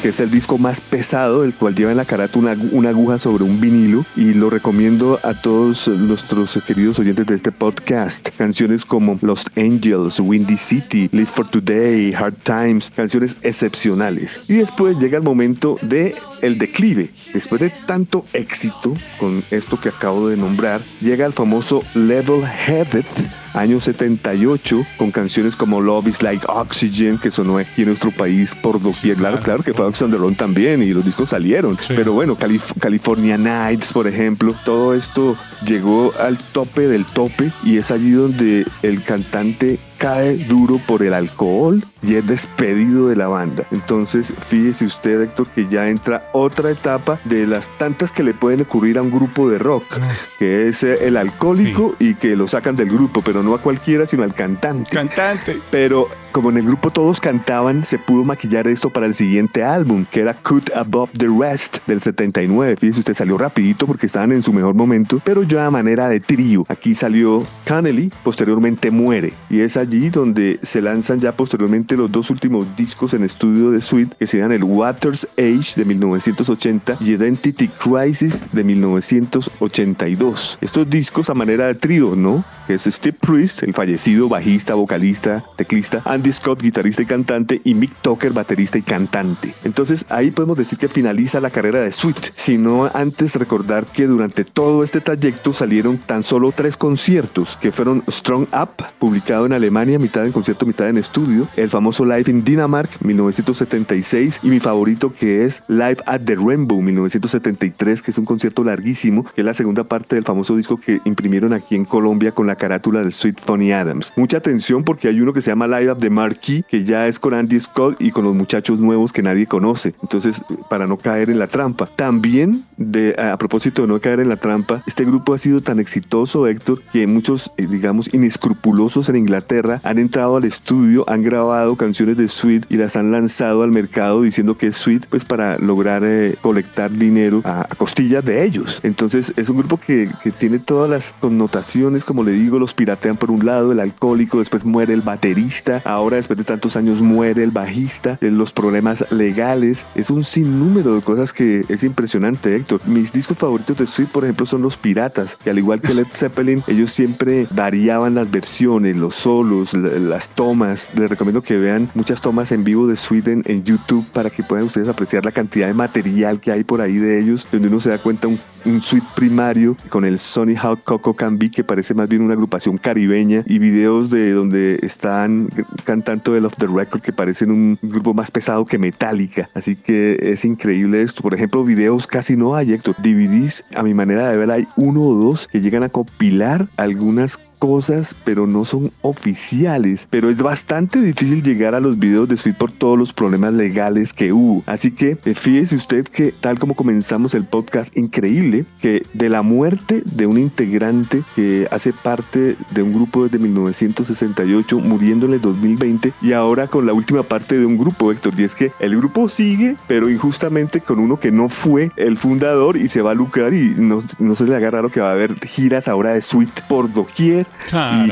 que 0.02 0.10
es 0.10 0.20
el 0.20 0.32
disco 0.32 0.58
más 0.58 0.82
pesado, 0.82 1.44
el 1.44 1.54
cual 1.54 1.76
lleva 1.76 1.92
en 1.92 1.98
la 1.98 2.06
carátula 2.06 2.58
una, 2.72 2.90
aguja 2.90 3.20
sobre 3.20 3.44
un 3.44 3.62
vinilo 3.62 4.04
y 4.16 4.34
lo 4.34 4.50
recomiendo 4.50 5.20
a 5.22 5.36
todos 5.36 5.88
nuestros 5.88 6.60
queridos 6.66 6.98
oyentes 6.98 7.28
de 7.28 7.36
este 7.36 7.52
podcast. 7.52 8.30
Canciones 8.36 8.84
como 8.84 9.20
Lost 9.22 9.50
Angels, 9.56 10.20
Windy 10.20 10.58
City, 10.58 11.08
Live 11.12 11.28
for 11.28 11.48
Today, 11.48 12.14
Hard 12.14 12.36
Times, 12.44 12.92
canciones 12.96 13.38
excepcionales. 13.44 14.42
Y 14.48 14.56
después 14.56 14.98
llega 14.98 15.18
el 15.18 15.24
momento 15.24 15.78
de 15.84 16.16
el 16.42 16.58
declive. 16.58 17.12
Después 17.34 17.62
de 17.62 17.72
tanto 17.86 18.26
éxito 18.34 18.96
con 19.20 19.44
esto 19.52 19.80
que 19.80 19.90
acabo 19.90 20.30
de 20.30 20.38
nombrar, 20.38 20.82
llega 21.00 21.28
el 21.28 21.34
famoso 21.34 21.84
Level 21.94 22.44
Headed 22.44 23.06
año 23.54 23.80
78, 23.80 24.86
con 24.98 25.12
canciones 25.12 25.56
como 25.56 25.82
Love 25.82 26.08
is 26.08 26.22
Like 26.22 26.46
Oxygen, 26.48 27.18
que 27.18 27.32
sonó 27.32 27.58
aquí 27.58 27.82
en 27.82 27.90
nuestro 27.90 28.12
país 28.12 28.56
por 28.56 28.82
doquier. 28.82 29.18
claro, 29.18 29.40
claro 29.40 29.64
que 29.64 29.74
fue 29.74 29.86
Oxygen 29.86 30.12
the 30.12 30.36
también, 30.36 30.82
y 30.84 30.92
los 30.94 31.06
discos 31.06 31.30
salieron. 31.30 31.78
Pero 31.88 32.14
bueno, 32.14 32.38
California 32.80 33.38
Nights, 33.38 33.94
por 33.94 34.08
ejemplo, 34.08 34.56
todo 34.64 34.94
esto 34.94 35.36
llegó 35.66 36.14
al 36.20 36.38
tope 36.38 36.88
del 36.88 37.06
tope, 37.06 37.52
y 37.64 37.78
es 37.78 37.92
allí 37.92 38.12
donde 38.12 38.66
el 38.82 39.04
cantante 39.04 39.80
cae 40.02 40.36
duro 40.36 40.80
por 40.88 41.04
el 41.04 41.14
alcohol 41.14 41.86
y 42.02 42.16
es 42.16 42.26
despedido 42.26 43.10
de 43.10 43.16
la 43.16 43.28
banda. 43.28 43.68
Entonces, 43.70 44.34
fíjese 44.48 44.86
usted, 44.86 45.22
Héctor, 45.22 45.46
que 45.50 45.68
ya 45.68 45.90
entra 45.90 46.28
otra 46.34 46.72
etapa 46.72 47.20
de 47.26 47.46
las 47.46 47.70
tantas 47.78 48.12
que 48.12 48.24
le 48.24 48.34
pueden 48.34 48.62
ocurrir 48.62 48.98
a 48.98 49.04
un 49.04 49.12
grupo 49.12 49.48
de 49.48 49.60
rock, 49.60 49.84
ah. 49.92 50.16
que 50.40 50.68
es 50.68 50.82
el 50.82 51.18
alcohólico 51.18 51.96
y 52.00 52.16
que 52.16 52.36
lo 52.36 52.48
sacan 52.48 52.76
del 52.76 52.90
grupo, 52.90 53.22
pero 53.22 53.44
no 53.44 53.54
a 53.54 53.62
cualquiera, 53.62 54.08
sino 54.08 54.24
al 54.24 54.34
cantante. 54.34 54.90
Cantante. 54.90 55.60
Pero 55.70 56.08
como 56.32 56.50
en 56.50 56.58
el 56.58 56.64
grupo 56.64 56.92
todos 56.92 57.20
cantaban, 57.20 57.86
se 57.86 58.00
pudo 58.00 58.24
maquillar 58.24 58.68
esto 58.68 58.90
para 58.90 59.06
el 59.06 59.14
siguiente 59.14 59.64
álbum, 59.64 60.06
que 60.10 60.22
era 60.22 60.34
Cut 60.34 60.70
Above 60.74 61.12
the 61.18 61.28
Rest 61.28 61.78
del 61.88 62.02
79. 62.02 62.76
Fíjese, 62.78 63.00
usted 63.00 63.14
salió 63.14 63.38
rapidito 63.38 63.86
porque 63.86 64.06
estaban 64.06 64.32
en 64.32 64.44
su 64.44 64.54
mejor 64.54 64.74
momento, 64.74 65.22
pero 65.24 65.44
ya 65.44 65.66
a 65.66 65.72
manera 65.72 66.08
de 66.08 66.20
trío. 66.20 66.66
Aquí 66.70 66.96
salió 66.96 67.46
Connelly, 67.68 68.12
posteriormente 68.24 68.92
muere, 68.92 69.34
y 69.50 69.60
es 69.60 69.78
allí 69.78 70.10
donde 70.10 70.60
se 70.64 70.82
lanzan 70.82 71.20
ya 71.20 71.36
posteriormente 71.36 71.98
los 71.98 72.12
dos 72.12 72.30
últimos 72.30 72.76
discos 72.76 73.14
en 73.14 73.24
estudio 73.24 73.72
de 73.72 73.82
Sweet, 73.82 74.16
que 74.16 74.28
serían 74.28 74.52
el 74.52 74.64
Waters 74.64 75.28
Age 75.38 75.74
de 75.76 75.86
1980 75.86 76.98
y 77.00 77.12
Identity 77.12 77.68
Crisis 77.68 78.46
de 78.52 78.64
1982. 78.64 80.58
Estos 80.62 80.90
discos 80.90 81.30
a 81.30 81.34
manera 81.34 81.68
de 81.68 81.76
trío, 81.76 82.16
¿no? 82.16 82.44
Es 82.74 82.84
Steve 82.84 83.18
Priest, 83.20 83.64
el 83.64 83.74
fallecido 83.74 84.30
bajista, 84.30 84.76
vocalista, 84.76 85.44
teclista, 85.58 86.02
Andy 86.06 86.32
Scott, 86.32 86.62
guitarrista 86.62 87.02
y 87.02 87.06
cantante, 87.06 87.62
y 87.64 87.74
Mick 87.74 87.94
Tucker, 88.02 88.32
baterista 88.32 88.78
y 88.78 88.82
cantante. 88.82 89.54
Entonces 89.64 90.06
ahí 90.10 90.32
podemos 90.32 90.58
decir 90.58 90.78
que 90.78 90.88
finaliza 90.88 91.42
la 91.42 91.50
carrera 91.50 91.82
de 91.82 91.92
Sweet, 91.92 92.32
sino 92.34 92.90
antes 92.94 93.36
recordar 93.36 93.86
que 93.86 94.08
durante 94.08 94.46
todo 94.46 94.84
este 94.84 95.02
trayecto 95.02 95.54
salieron 95.54 95.98
tan 95.98 96.24
solo 96.24 96.54
tres 96.56 96.78
conciertos, 96.78 97.58
que 97.62 97.72
fueron 97.72 98.04
Strong 98.10 98.48
Up, 98.54 98.86
publicado 99.00 99.46
en 99.46 99.54
Alemania, 99.54 100.00
mitad 100.00 100.26
en 100.26 100.32
concierto, 100.32 100.66
mitad 100.66 100.90
en 100.90 100.98
estudio, 100.98 101.48
el 101.56 101.70
famoso 101.70 102.06
Live 102.06 102.32
in 102.32 102.44
Dinamark, 102.44 102.90
1976, 103.02 104.40
y 104.44 104.50
mi 104.50 104.60
favorito 104.60 105.14
que 105.14 105.44
es 105.44 105.64
Live 105.68 105.98
at 106.06 106.22
the 106.22 106.36
Rainbow, 106.36 106.82
1973, 106.82 108.02
que 108.02 108.12
es 108.12 108.18
un 108.18 108.26
concierto 108.26 108.64
larguísimo, 108.64 109.26
que 109.36 109.42
es 109.42 109.46
la 109.46 109.54
segunda 109.54 109.84
parte 109.84 110.16
del 110.16 110.24
famoso 110.24 110.56
disco 110.56 110.78
que 110.78 111.02
imprimieron 111.06 111.54
aquí 111.54 111.76
en 111.76 111.86
Colombia 111.86 112.32
con 112.32 112.48
la 112.48 112.56
carátula 112.62 113.00
del 113.00 113.12
Sweet 113.12 113.42
Tony 113.44 113.72
Adams. 113.72 114.14
Mucha 114.16 114.38
atención 114.38 114.84
porque 114.84 115.08
hay 115.08 115.20
uno 115.20 115.34
que 115.34 115.42
se 115.42 115.50
llama 115.50 115.68
Live 115.68 115.90
at 115.90 115.98
the 115.98 116.12
Marquee, 116.12 116.64
que 116.70 116.84
ya 116.84 117.08
es 117.08 117.18
con 117.20 117.34
Andy 117.34 117.60
Scott 117.60 118.00
y 118.00 118.12
con 118.12 118.24
los 118.24 118.36
muchachos 118.36 118.80
nuevos 118.80 119.12
que 119.12 119.24
nadie 119.24 119.48
conoce. 119.48 119.96
Entonces, 120.04 120.44
para 120.70 120.86
no 120.86 120.98
caer 120.98 121.32
en 121.32 121.40
la 121.40 121.48
trampa. 121.48 121.88
También, 121.88 122.66
de, 122.78 123.16
a 123.18 123.36
propósito 123.40 123.82
de 123.82 123.88
no 123.88 124.00
caer 124.00 124.20
en 124.20 124.30
la 124.30 124.36
trampa, 124.36 124.84
este 124.86 125.06
grupo 125.06 125.34
ha 125.34 125.40
sido 125.40 125.62
tan 125.62 125.80
exitoso, 125.80 126.46
Héctor, 126.46 126.84
que 126.94 127.08
muchos, 127.08 127.52
eh, 127.58 127.66
digamos, 127.66 128.14
inescrupulosos 128.14 129.10
en 129.10 129.16
Inglaterra 129.16 129.82
han 129.84 129.98
entrado 129.98 130.38
al 130.38 130.44
estudio, 130.44 131.04
han 131.10 131.24
grabado 131.24 131.76
canciones 131.76 132.16
de 132.16 132.28
Sweet 132.28 132.68
y 132.70 132.78
las 132.78 132.96
han 132.96 133.12
lanzado 133.12 133.64
al 133.64 133.72
mercado 133.72 134.22
diciendo 134.22 134.56
que 134.56 134.68
es 134.68 134.76
Sweet, 134.76 135.08
pues 135.10 135.26
para 135.26 135.58
lograr 135.58 136.04
eh, 136.06 136.36
colectar 136.42 136.92
dinero 136.92 137.42
a, 137.44 137.68
costillas 137.76 138.24
de 138.24 138.44
ellos. 138.44 138.82
Entonces, 138.84 139.34
es 139.36 139.50
un 139.50 139.58
grupo 139.58 139.78
que, 139.78 140.12
que 140.22 140.30
tiene 140.30 140.60
todas 140.60 140.88
las 140.88 141.16
connotaciones, 141.20 142.06
como 142.06 142.24
le 142.24 142.34
digo, 142.34 142.51
los 142.60 142.74
piratean 142.74 143.18
por 143.18 143.32
un 143.32 143.46
lado, 143.46 143.72
el 143.72 143.80
alcohólico, 143.80 144.40
después 144.40 144.66
muere 144.66 144.94
el 144.94 145.02
baterista, 145.02 145.82
ahora 145.86 146.18
después 146.18 146.38
de 146.38 146.44
tantos 146.44 146.76
años 146.76 147.02
muere 147.02 147.44
el 147.44 147.52
bajista, 147.52 148.18
eh, 148.22 148.32
los 148.32 148.54
problemas 148.54 149.06
legales, 149.12 149.86
es 149.96 150.10
un 150.10 150.24
sinnúmero 150.24 150.96
de 150.96 151.02
cosas 151.02 151.34
que 151.34 151.64
es 151.70 151.84
impresionante, 151.84 152.56
Héctor. 152.56 152.82
Mis 152.86 153.12
discos 153.12 153.38
favoritos 153.38 153.78
de 153.78 153.88
Sweet, 153.88 154.10
por 154.10 154.24
ejemplo, 154.24 154.46
son 154.46 154.62
Los 154.62 154.78
Piratas, 154.78 155.38
y 155.46 155.50
al 155.50 155.58
igual 155.58 155.82
que 155.82 155.94
Led 155.94 156.08
Zeppelin, 156.12 156.64
ellos 156.68 156.92
siempre 156.92 157.48
variaban 157.52 158.16
las 158.16 158.32
versiones, 158.32 158.96
los 158.98 159.16
solos, 159.16 159.74
las 159.74 160.30
tomas. 160.30 160.90
Les 160.96 161.10
recomiendo 161.10 161.42
que 161.42 161.58
vean 161.58 161.90
muchas 161.94 162.22
tomas 162.22 162.52
en 162.52 162.64
vivo 162.64 162.88
de 162.88 162.96
Sweet 162.96 163.28
en, 163.28 163.62
YouTube 163.62 164.08
para 164.12 164.32
que 164.32 164.42
puedan 164.42 164.66
ustedes 164.66 164.88
apreciar 164.88 165.24
la 165.24 165.32
cantidad 165.32 165.68
de 165.68 165.74
material 165.76 166.42
que 166.42 166.52
hay 166.52 166.64
por 166.64 166.82
ahí 166.82 166.96
de 166.96 167.20
ellos, 167.20 167.48
donde 167.52 167.68
uno 167.68 167.80
se 167.80 167.90
da 167.90 168.00
cuenta 168.00 168.28
un, 168.28 168.40
un 168.66 168.82
Sweet 168.82 169.04
primario 169.16 169.78
con 169.90 170.04
el 170.04 170.18
Sony 170.18 170.56
How 170.62 170.80
Coco 170.84 171.16
Can 171.16 171.38
Be, 171.38 171.52
que 171.52 171.64
parece 171.64 171.94
más 171.94 172.10
bien 172.10 172.24
una 172.24 172.31
agrupación 172.34 172.78
caribeña, 172.78 173.44
y 173.48 173.60
videos 173.60 174.10
de 174.10 174.32
donde 174.32 174.80
están 174.82 175.50
cantando 175.84 176.36
el 176.36 176.46
Off 176.46 176.56
the 176.58 176.68
Record 176.68 177.02
que 177.02 177.14
parecen 177.14 177.52
un 177.52 177.78
grupo 177.82 178.14
más 178.14 178.32
pesado 178.32 178.66
que 178.66 178.78
Metallica. 178.78 179.50
Así 179.54 179.76
que 179.76 180.18
es 180.22 180.46
increíble 180.46 181.02
esto. 181.02 181.22
Por 181.22 181.34
ejemplo, 181.34 181.64
videos 181.64 182.08
casi 182.08 182.36
no 182.36 182.56
hay, 182.56 182.74
Héctor. 182.74 182.96
DVDs, 183.00 183.64
a 183.76 183.84
mi 183.84 183.94
manera 183.94 184.30
de 184.30 184.38
ver, 184.38 184.52
hay 184.52 184.68
uno 184.76 185.02
o 185.04 185.14
dos 185.14 185.48
que 185.48 185.62
llegan 185.62 185.84
a 185.84 185.90
compilar 185.90 186.68
algunas 186.78 187.40
cosas, 187.62 188.16
pero 188.24 188.48
no 188.48 188.66
son 188.66 188.92
oficiales. 189.04 190.08
Pero 190.10 190.32
es 190.32 190.42
bastante 190.42 191.00
difícil 191.00 191.44
llegar 191.44 191.76
a 191.76 191.80
los 191.80 192.00
videos 192.00 192.28
de 192.28 192.36
Sweet 192.36 192.58
por 192.58 192.72
todos 192.72 192.98
los 192.98 193.14
problemas 193.14 193.54
legales 193.54 194.14
que 194.14 194.34
hubo. 194.34 194.64
Así 194.66 194.90
que 194.90 195.20
eh, 195.24 195.36
fíjese 195.36 195.76
usted 195.76 196.08
que 196.08 196.32
tal 196.32 196.58
como 196.58 196.74
comenzamos 196.74 197.36
el 197.36 197.46
podcast, 197.46 197.96
increíble 197.96 198.66
que 198.82 199.06
de 199.14 199.30
la 199.30 199.44
muerte 199.44 200.02
de 200.06 200.26
un 200.26 200.40
integrante 200.40 201.24
que 201.36 201.68
hace 201.70 201.94
parte 201.94 202.58
de 202.72 202.82
un 202.82 202.94
grupo 202.94 203.26
desde 203.26 203.38
1968, 203.38 204.80
muriendo 204.80 205.28
en 205.28 205.34
el 205.34 205.42
2020, 205.42 206.14
y 206.20 206.34
ahora 206.34 206.66
con 206.66 206.88
la 206.88 206.94
última 206.94 207.22
parte 207.22 207.60
de 207.60 207.68
un 207.68 207.78
grupo, 207.78 208.12
Héctor, 208.12 208.34
y 208.40 208.44
es 208.44 208.56
que 208.56 208.72
el 208.80 208.98
grupo 208.98 209.30
sigue, 209.30 209.78
pero 209.88 210.10
injustamente 210.10 210.82
con 210.82 210.98
uno 210.98 211.20
que 211.20 211.32
no 211.32 211.48
fue 211.48 211.92
el 211.96 212.18
fundador 212.18 212.76
y 212.76 212.88
se 212.88 213.04
va 213.04 213.12
a 213.12 213.16
lucrar 213.16 213.54
y 213.54 213.76
no, 213.78 214.02
no 214.18 214.34
se 214.34 214.46
le 214.46 214.56
haga 214.56 214.72
raro 214.72 214.90
que 214.90 215.00
va 215.00 215.10
a 215.10 215.14
haber 215.14 215.36
giras 215.46 215.88
ahora 215.88 216.14
de 216.14 216.22
Sweet 216.22 216.62
por 216.68 216.92
doquier 216.92 217.51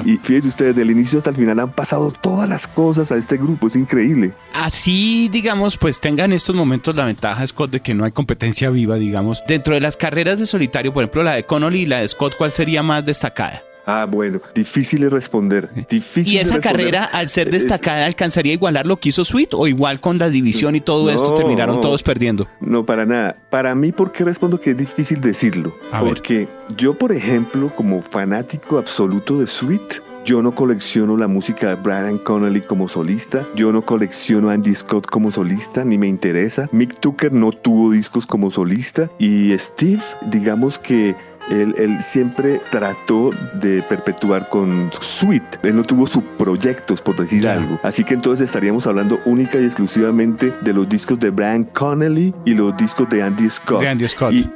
y, 0.06 0.18
fíjense 0.18 0.48
ustedes, 0.48 0.76
del 0.76 0.92
inicio 0.92 1.18
hasta 1.18 1.32
el 1.32 1.36
final 1.36 1.60
han 1.60 1.72
pasado 1.72 2.12
todas 2.12 2.48
las 2.48 2.68
cosas 2.68 3.12
a 3.12 3.18
este 3.18 3.38
grupo, 3.38 3.68
es 3.68 3.76
increíble. 3.76 4.34
Así, 4.54 5.30
digamos, 5.30 5.78
pues 5.78 6.00
tengan 6.00 6.32
en 6.32 6.38
estos 6.38 6.56
momentos 6.56 6.96
la 6.96 7.06
ventaja, 7.06 7.46
Scott, 7.46 7.72
de 7.72 7.80
que 7.82 7.94
no 7.94 8.06
hay 8.06 8.12
competencia 8.12 8.70
viva, 8.70 8.96
digamos. 8.96 9.44
Dentro 9.48 9.74
de 9.74 9.80
las 9.80 9.98
carreras 9.98 10.40
de 10.40 10.46
solitario, 10.46 10.94
por 10.94 11.04
ejemplo, 11.04 11.24
la 11.24 11.34
de 11.34 11.46
Connolly 11.46 11.82
y 11.82 11.86
la 11.86 12.00
de 12.00 12.08
Scott, 12.08 12.36
¿cuál 12.38 12.52
sería 12.52 12.84
más 12.84 13.06
destacada? 13.06 13.64
Ah, 13.90 14.06
bueno, 14.06 14.40
difícil 14.54 15.02
de 15.02 15.10
responder. 15.10 15.70
Difícil 15.90 16.34
¿Y 16.34 16.38
esa 16.38 16.60
carrera, 16.60 17.06
al 17.06 17.28
ser 17.28 17.50
destacada, 17.50 18.06
alcanzaría 18.06 18.52
a 18.52 18.54
igualar 18.54 18.86
lo 18.86 18.98
que 18.98 19.10
hizo 19.10 19.26
Sweet 19.26 19.56
o 19.56 19.68
igual 19.68 20.00
con 20.00 20.20
la 20.20 20.30
división 20.30 20.76
y 20.76 20.82
todo 20.82 21.10
esto 21.10 21.34
terminaron 21.34 21.82
todos 21.82 22.04
perdiendo? 22.04 22.48
No, 22.60 22.86
para 22.86 23.08
nada. 23.08 23.36
Para 23.50 23.74
mí, 23.74 23.92
¿por 23.92 24.12
qué 24.12 24.24
respondo 24.24 24.60
que 24.60 24.72
es 24.72 24.78
difícil 24.78 25.22
decirlo? 25.22 25.76
Porque 26.00 26.48
yo, 26.78 26.96
por 26.96 27.12
ejemplo, 27.12 27.74
como 27.76 28.02
fanático 28.04 28.78
absoluto 28.78 29.40
de 29.40 29.48
Sweet, 29.48 30.04
yo 30.26 30.44
no 30.44 30.54
colecciono 30.54 31.18
la 31.18 31.28
música 31.28 31.70
de 31.70 31.76
Brian 31.76 32.20
Connolly 32.20 32.62
como 32.62 32.88
solista. 32.88 33.48
Yo 33.56 33.72
no 33.72 33.84
colecciono 33.84 34.50
a 34.50 34.54
Andy 34.54 34.76
Scott 34.76 35.08
como 35.08 35.32
solista, 35.32 35.84
ni 35.84 35.98
me 35.98 36.08
interesa. 36.08 36.70
Mick 36.72 37.00
Tucker 37.00 37.32
no 37.32 37.52
tuvo 37.52 37.92
discos 37.92 38.28
como 38.28 38.52
solista. 38.52 39.10
Y 39.18 39.58
Steve, 39.58 40.04
digamos 40.30 40.78
que 40.78 41.16
él, 41.50 42.02
siempre 42.02 42.62
trató 42.70 43.32
de 43.54 43.82
perpetuar 43.84 44.50
con 44.50 44.90
Sweet. 45.00 45.60
Él 45.64 45.76
no 45.76 45.84
tuvo 45.84 46.08
subproyectos, 46.08 47.02
por 47.02 47.16
decir 47.18 47.48
algo. 47.48 47.80
Así 47.84 48.04
que 48.04 48.14
entonces 48.14 48.46
estaríamos 48.46 48.88
hablando 48.88 49.20
única 49.26 49.60
y 49.60 49.66
exclusivamente 49.66 50.54
de 50.62 50.74
los 50.74 50.88
discos 50.88 51.20
de 51.20 51.30
Brian 51.30 51.64
Connelly 51.66 52.34
y 52.46 52.54
los 52.54 52.76
discos 52.78 53.10
de 53.10 53.24
Andy 53.24 53.50
Scott. 53.50 53.84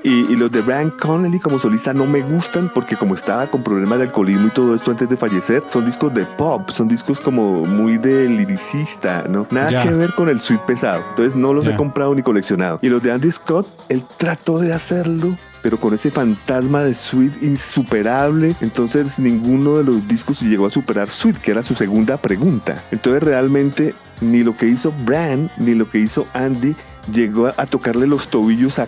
Y, 0.03 0.35
los 0.35 0.51
de 0.51 0.61
Brian 0.61 0.89
Connelly 0.89 1.39
como 1.39 1.59
solista 1.59 1.93
no 1.93 2.05
me 2.05 2.21
gustan 2.21 2.71
porque 2.73 2.95
como 2.95 3.13
estaba 3.13 3.47
con 3.47 3.63
problemas 3.63 3.99
de 3.99 4.05
alcoholismo 4.05 4.47
y 4.47 4.51
todo 4.51 4.75
esto 4.75 4.91
antes 4.91 5.07
de 5.07 5.15
fallecer, 5.15 5.63
son 5.67 5.85
discos 5.85 6.13
de 6.13 6.25
pop, 6.25 6.69
son 6.69 6.87
discos 6.87 7.21
como 7.21 7.65
muy 7.65 7.97
de 7.97 8.27
liricista, 8.27 9.23
¿no? 9.29 9.47
Nada 9.51 9.83
que 9.83 9.89
ver 9.91 10.13
con 10.13 10.29
el 10.29 10.39
Sweet 10.39 10.61
pesado. 10.61 11.03
Entonces 11.09 11.35
no 11.35 11.53
los 11.53 11.67
he 11.67 11.75
comprado 11.75 12.13
ni 12.15 12.23
coleccionado. 12.23 12.79
Y 12.81 12.89
los 12.89 13.01
de 13.01 13.11
Andy 13.11 13.31
Scott, 13.31 13.67
él 13.89 14.03
trató 14.17 14.59
de 14.59 14.73
hacerlo 14.73 15.37
pero 15.63 15.79
con 15.79 15.93
ese 15.95 16.11
fantasma 16.11 16.83
de 16.83 16.93
Sweet 16.93 17.41
insuperable, 17.41 18.55
entonces 18.61 19.17
ninguno 19.17 19.77
de 19.77 19.85
los 19.85 20.07
discos 20.07 20.41
llegó 20.41 20.67
a 20.67 20.69
superar 20.69 21.09
Sweet, 21.09 21.37
que 21.37 21.51
era 21.51 21.63
su 21.63 21.73
segunda 21.73 22.17
pregunta. 22.17 22.83
Entonces 22.91 23.23
realmente 23.23 23.95
ni 24.21 24.43
lo 24.43 24.55
que 24.55 24.67
hizo 24.67 24.93
Bran 25.05 25.49
ni 25.57 25.73
lo 25.73 25.89
que 25.89 25.99
hizo 25.99 26.27
Andy 26.33 26.75
llegó 27.11 27.47
a 27.47 27.65
tocarle 27.65 28.07
los 28.07 28.27
tobillos 28.27 28.77
a 28.77 28.87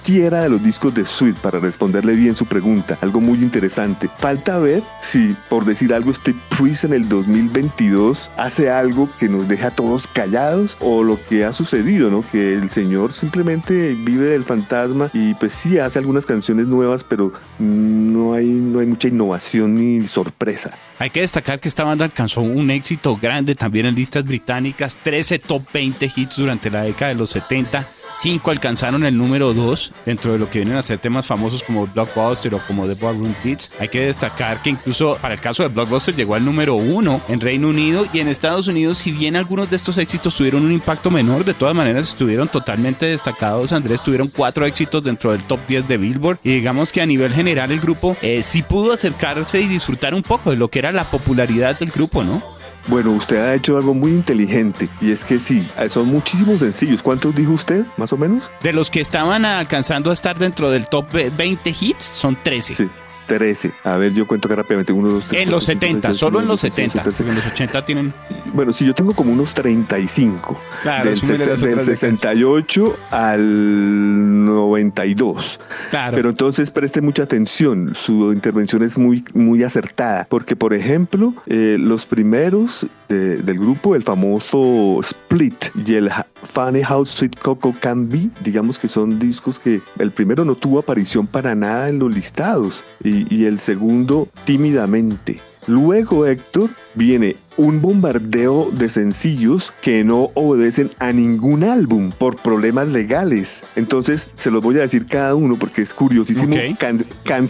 cualquiera 0.00 0.42
de 0.42 0.48
los 0.48 0.62
discos 0.62 0.94
de 0.94 1.04
Sweet 1.04 1.36
para 1.36 1.60
responderle 1.60 2.14
bien 2.14 2.34
su 2.34 2.46
pregunta. 2.46 2.96
Algo 3.02 3.20
muy 3.20 3.42
interesante. 3.42 4.08
Falta 4.16 4.58
ver 4.58 4.82
si, 5.00 5.36
por 5.50 5.66
decir 5.66 5.92
algo, 5.92 6.12
Steve 6.12 6.38
Priest 6.56 6.84
en 6.84 6.94
el 6.94 7.06
2022 7.06 8.30
hace 8.38 8.70
algo 8.70 9.10
que 9.18 9.28
nos 9.28 9.46
deja 9.46 9.68
a 9.68 9.70
todos 9.72 10.08
callados 10.08 10.78
o 10.80 11.02
lo 11.02 11.22
que 11.26 11.44
ha 11.44 11.52
sucedido, 11.52 12.10
¿no? 12.10 12.24
Que 12.32 12.54
el 12.54 12.70
señor 12.70 13.12
simplemente 13.12 13.94
vive 13.94 14.26
del 14.26 14.44
fantasma 14.44 15.10
y 15.12 15.34
pues 15.34 15.52
sí 15.52 15.78
hace 15.78 15.98
algunas 15.98 16.24
canciones 16.24 16.66
nuevas, 16.66 17.04
pero 17.04 17.34
no 17.58 18.32
hay, 18.32 18.46
no 18.46 18.80
hay 18.80 18.86
mucha 18.86 19.08
innovación 19.08 19.74
ni 19.74 20.06
sorpresa. 20.06 20.78
Hay 20.98 21.10
que 21.10 21.20
destacar 21.20 21.60
que 21.60 21.68
esta 21.68 21.84
banda 21.84 22.06
alcanzó 22.06 22.40
un 22.40 22.70
éxito 22.70 23.18
grande 23.20 23.54
también 23.54 23.84
en 23.84 23.94
listas 23.94 24.24
británicas, 24.24 24.96
13 24.96 25.40
top 25.40 25.62
20 25.74 26.10
hits 26.16 26.36
durante 26.36 26.70
la 26.70 26.84
década 26.84 27.10
de 27.10 27.16
los 27.16 27.30
70 27.30 27.86
Cinco 28.12 28.50
alcanzaron 28.50 29.04
el 29.04 29.16
número 29.16 29.54
2 29.54 29.92
dentro 30.04 30.32
de 30.32 30.38
lo 30.38 30.50
que 30.50 30.58
vienen 30.58 30.76
a 30.76 30.82
ser 30.82 30.98
temas 30.98 31.26
famosos 31.26 31.62
como 31.62 31.86
Blockbuster 31.86 32.54
o 32.54 32.66
como 32.66 32.86
The 32.86 32.94
Ballroom 32.94 33.34
Blitz. 33.42 33.70
Hay 33.78 33.88
que 33.88 34.06
destacar 34.06 34.62
que 34.62 34.70
incluso 34.70 35.16
para 35.20 35.34
el 35.34 35.40
caso 35.40 35.62
de 35.62 35.68
Blockbuster 35.68 36.14
llegó 36.14 36.34
al 36.34 36.44
número 36.44 36.74
1 36.74 37.22
en 37.28 37.40
Reino 37.40 37.68
Unido 37.68 38.06
y 38.12 38.20
en 38.20 38.28
Estados 38.28 38.68
Unidos, 38.68 38.98
si 38.98 39.12
bien 39.12 39.36
algunos 39.36 39.70
de 39.70 39.76
estos 39.76 39.98
éxitos 39.98 40.34
tuvieron 40.34 40.64
un 40.64 40.72
impacto 40.72 41.10
menor, 41.10 41.44
de 41.44 41.54
todas 41.54 41.74
maneras 41.74 42.08
estuvieron 42.08 42.48
totalmente 42.48 43.06
destacados. 43.06 43.72
Andrés 43.72 44.02
tuvieron 44.02 44.28
cuatro 44.28 44.66
éxitos 44.66 45.02
dentro 45.02 45.32
del 45.32 45.44
top 45.44 45.60
10 45.66 45.88
de 45.88 45.98
Billboard 45.98 46.38
y 46.42 46.54
digamos 46.54 46.92
que 46.92 47.00
a 47.00 47.06
nivel 47.06 47.32
general 47.32 47.70
el 47.72 47.80
grupo 47.80 48.16
eh, 48.22 48.42
sí 48.42 48.62
pudo 48.62 48.92
acercarse 48.92 49.60
y 49.60 49.66
disfrutar 49.66 50.14
un 50.14 50.22
poco 50.22 50.50
de 50.50 50.56
lo 50.56 50.68
que 50.68 50.80
era 50.80 50.92
la 50.92 51.10
popularidad 51.10 51.78
del 51.78 51.90
grupo, 51.90 52.24
¿no? 52.24 52.59
Bueno, 52.90 53.12
usted 53.12 53.36
ha 53.36 53.54
hecho 53.54 53.76
algo 53.76 53.94
muy 53.94 54.10
inteligente 54.10 54.88
y 55.00 55.12
es 55.12 55.24
que 55.24 55.38
sí, 55.38 55.64
son 55.88 56.08
muchísimos 56.08 56.58
sencillos. 56.58 57.04
¿Cuántos 57.04 57.36
dijo 57.36 57.52
usted, 57.52 57.84
más 57.96 58.12
o 58.12 58.16
menos? 58.16 58.50
De 58.64 58.72
los 58.72 58.90
que 58.90 59.00
estaban 59.00 59.44
alcanzando 59.44 60.10
a 60.10 60.12
estar 60.12 60.36
dentro 60.36 60.72
del 60.72 60.88
top 60.88 61.06
20 61.12 61.70
hits, 61.70 62.04
son 62.04 62.36
13. 62.42 62.74
Sí. 62.74 62.90
13. 63.38 63.70
A 63.84 63.96
ver, 63.96 64.12
yo 64.12 64.26
cuento 64.26 64.48
que 64.48 64.56
rápidamente. 64.56 64.92
Uno, 64.92 65.08
dos, 65.08 65.26
tres, 65.26 65.42
en 65.42 65.50
los 65.50 65.62
70, 65.62 66.14
solo 66.14 66.40
en 66.40 66.48
los 66.48 66.60
70. 66.60 67.02
En 67.02 67.34
los 67.36 67.46
80 67.46 67.84
tienen. 67.84 68.12
Bueno, 68.52 68.72
sí, 68.72 68.84
yo 68.84 68.92
tengo 68.92 69.14
como 69.14 69.32
unos 69.32 69.54
35. 69.54 70.58
Claro, 70.82 71.10
del, 71.10 71.20
del 71.60 71.80
68 71.80 72.96
al 73.12 74.44
92. 74.46 75.60
Claro. 75.90 76.16
Pero 76.16 76.30
entonces 76.30 76.72
preste 76.72 77.00
mucha 77.00 77.22
atención. 77.22 77.94
Su 77.94 78.32
intervención 78.32 78.82
es 78.82 78.98
muy, 78.98 79.24
muy 79.32 79.62
acertada. 79.62 80.26
Porque, 80.28 80.56
por 80.56 80.74
ejemplo, 80.74 81.32
eh, 81.46 81.76
los 81.78 82.06
primeros 82.06 82.88
del 83.08 83.58
grupo, 83.58 83.96
el 83.96 84.04
famoso 84.04 85.00
Split 85.00 85.64
y 85.84 85.94
el 85.94 86.10
Funny 86.44 86.82
House 86.82 87.10
Sweet 87.10 87.40
Coco 87.40 87.74
Can 87.80 88.08
Be, 88.08 88.28
digamos 88.44 88.78
que 88.78 88.86
son 88.86 89.18
discos 89.18 89.58
que 89.58 89.82
el 89.98 90.12
primero 90.12 90.44
no 90.44 90.54
tuvo 90.54 90.78
aparición 90.78 91.26
para 91.26 91.56
nada 91.56 91.88
en 91.88 91.98
los 91.98 92.14
listados 92.14 92.84
y, 93.28 93.44
el 93.44 93.58
segundo 93.58 94.28
tímidamente. 94.44 95.38
Luego, 95.66 96.26
Héctor, 96.26 96.70
viene 96.94 97.36
un 97.56 97.82
bombardeo 97.82 98.70
de 98.72 98.88
sencillos 98.88 99.72
que 99.82 100.02
no 100.02 100.30
obedecen 100.34 100.90
a 100.98 101.12
ningún 101.12 101.62
álbum 101.62 102.10
por 102.10 102.40
problemas 102.40 102.88
legales. 102.88 103.64
Entonces, 103.76 104.30
se 104.36 104.50
los 104.50 104.62
voy 104.62 104.78
a 104.78 104.82
decir 104.82 105.06
cada 105.06 105.34
uno 105.34 105.56
porque 105.58 105.82
es 105.82 105.92
curiosísimo. 105.92 106.54
Ok. 106.54 106.78
Can 106.78 107.46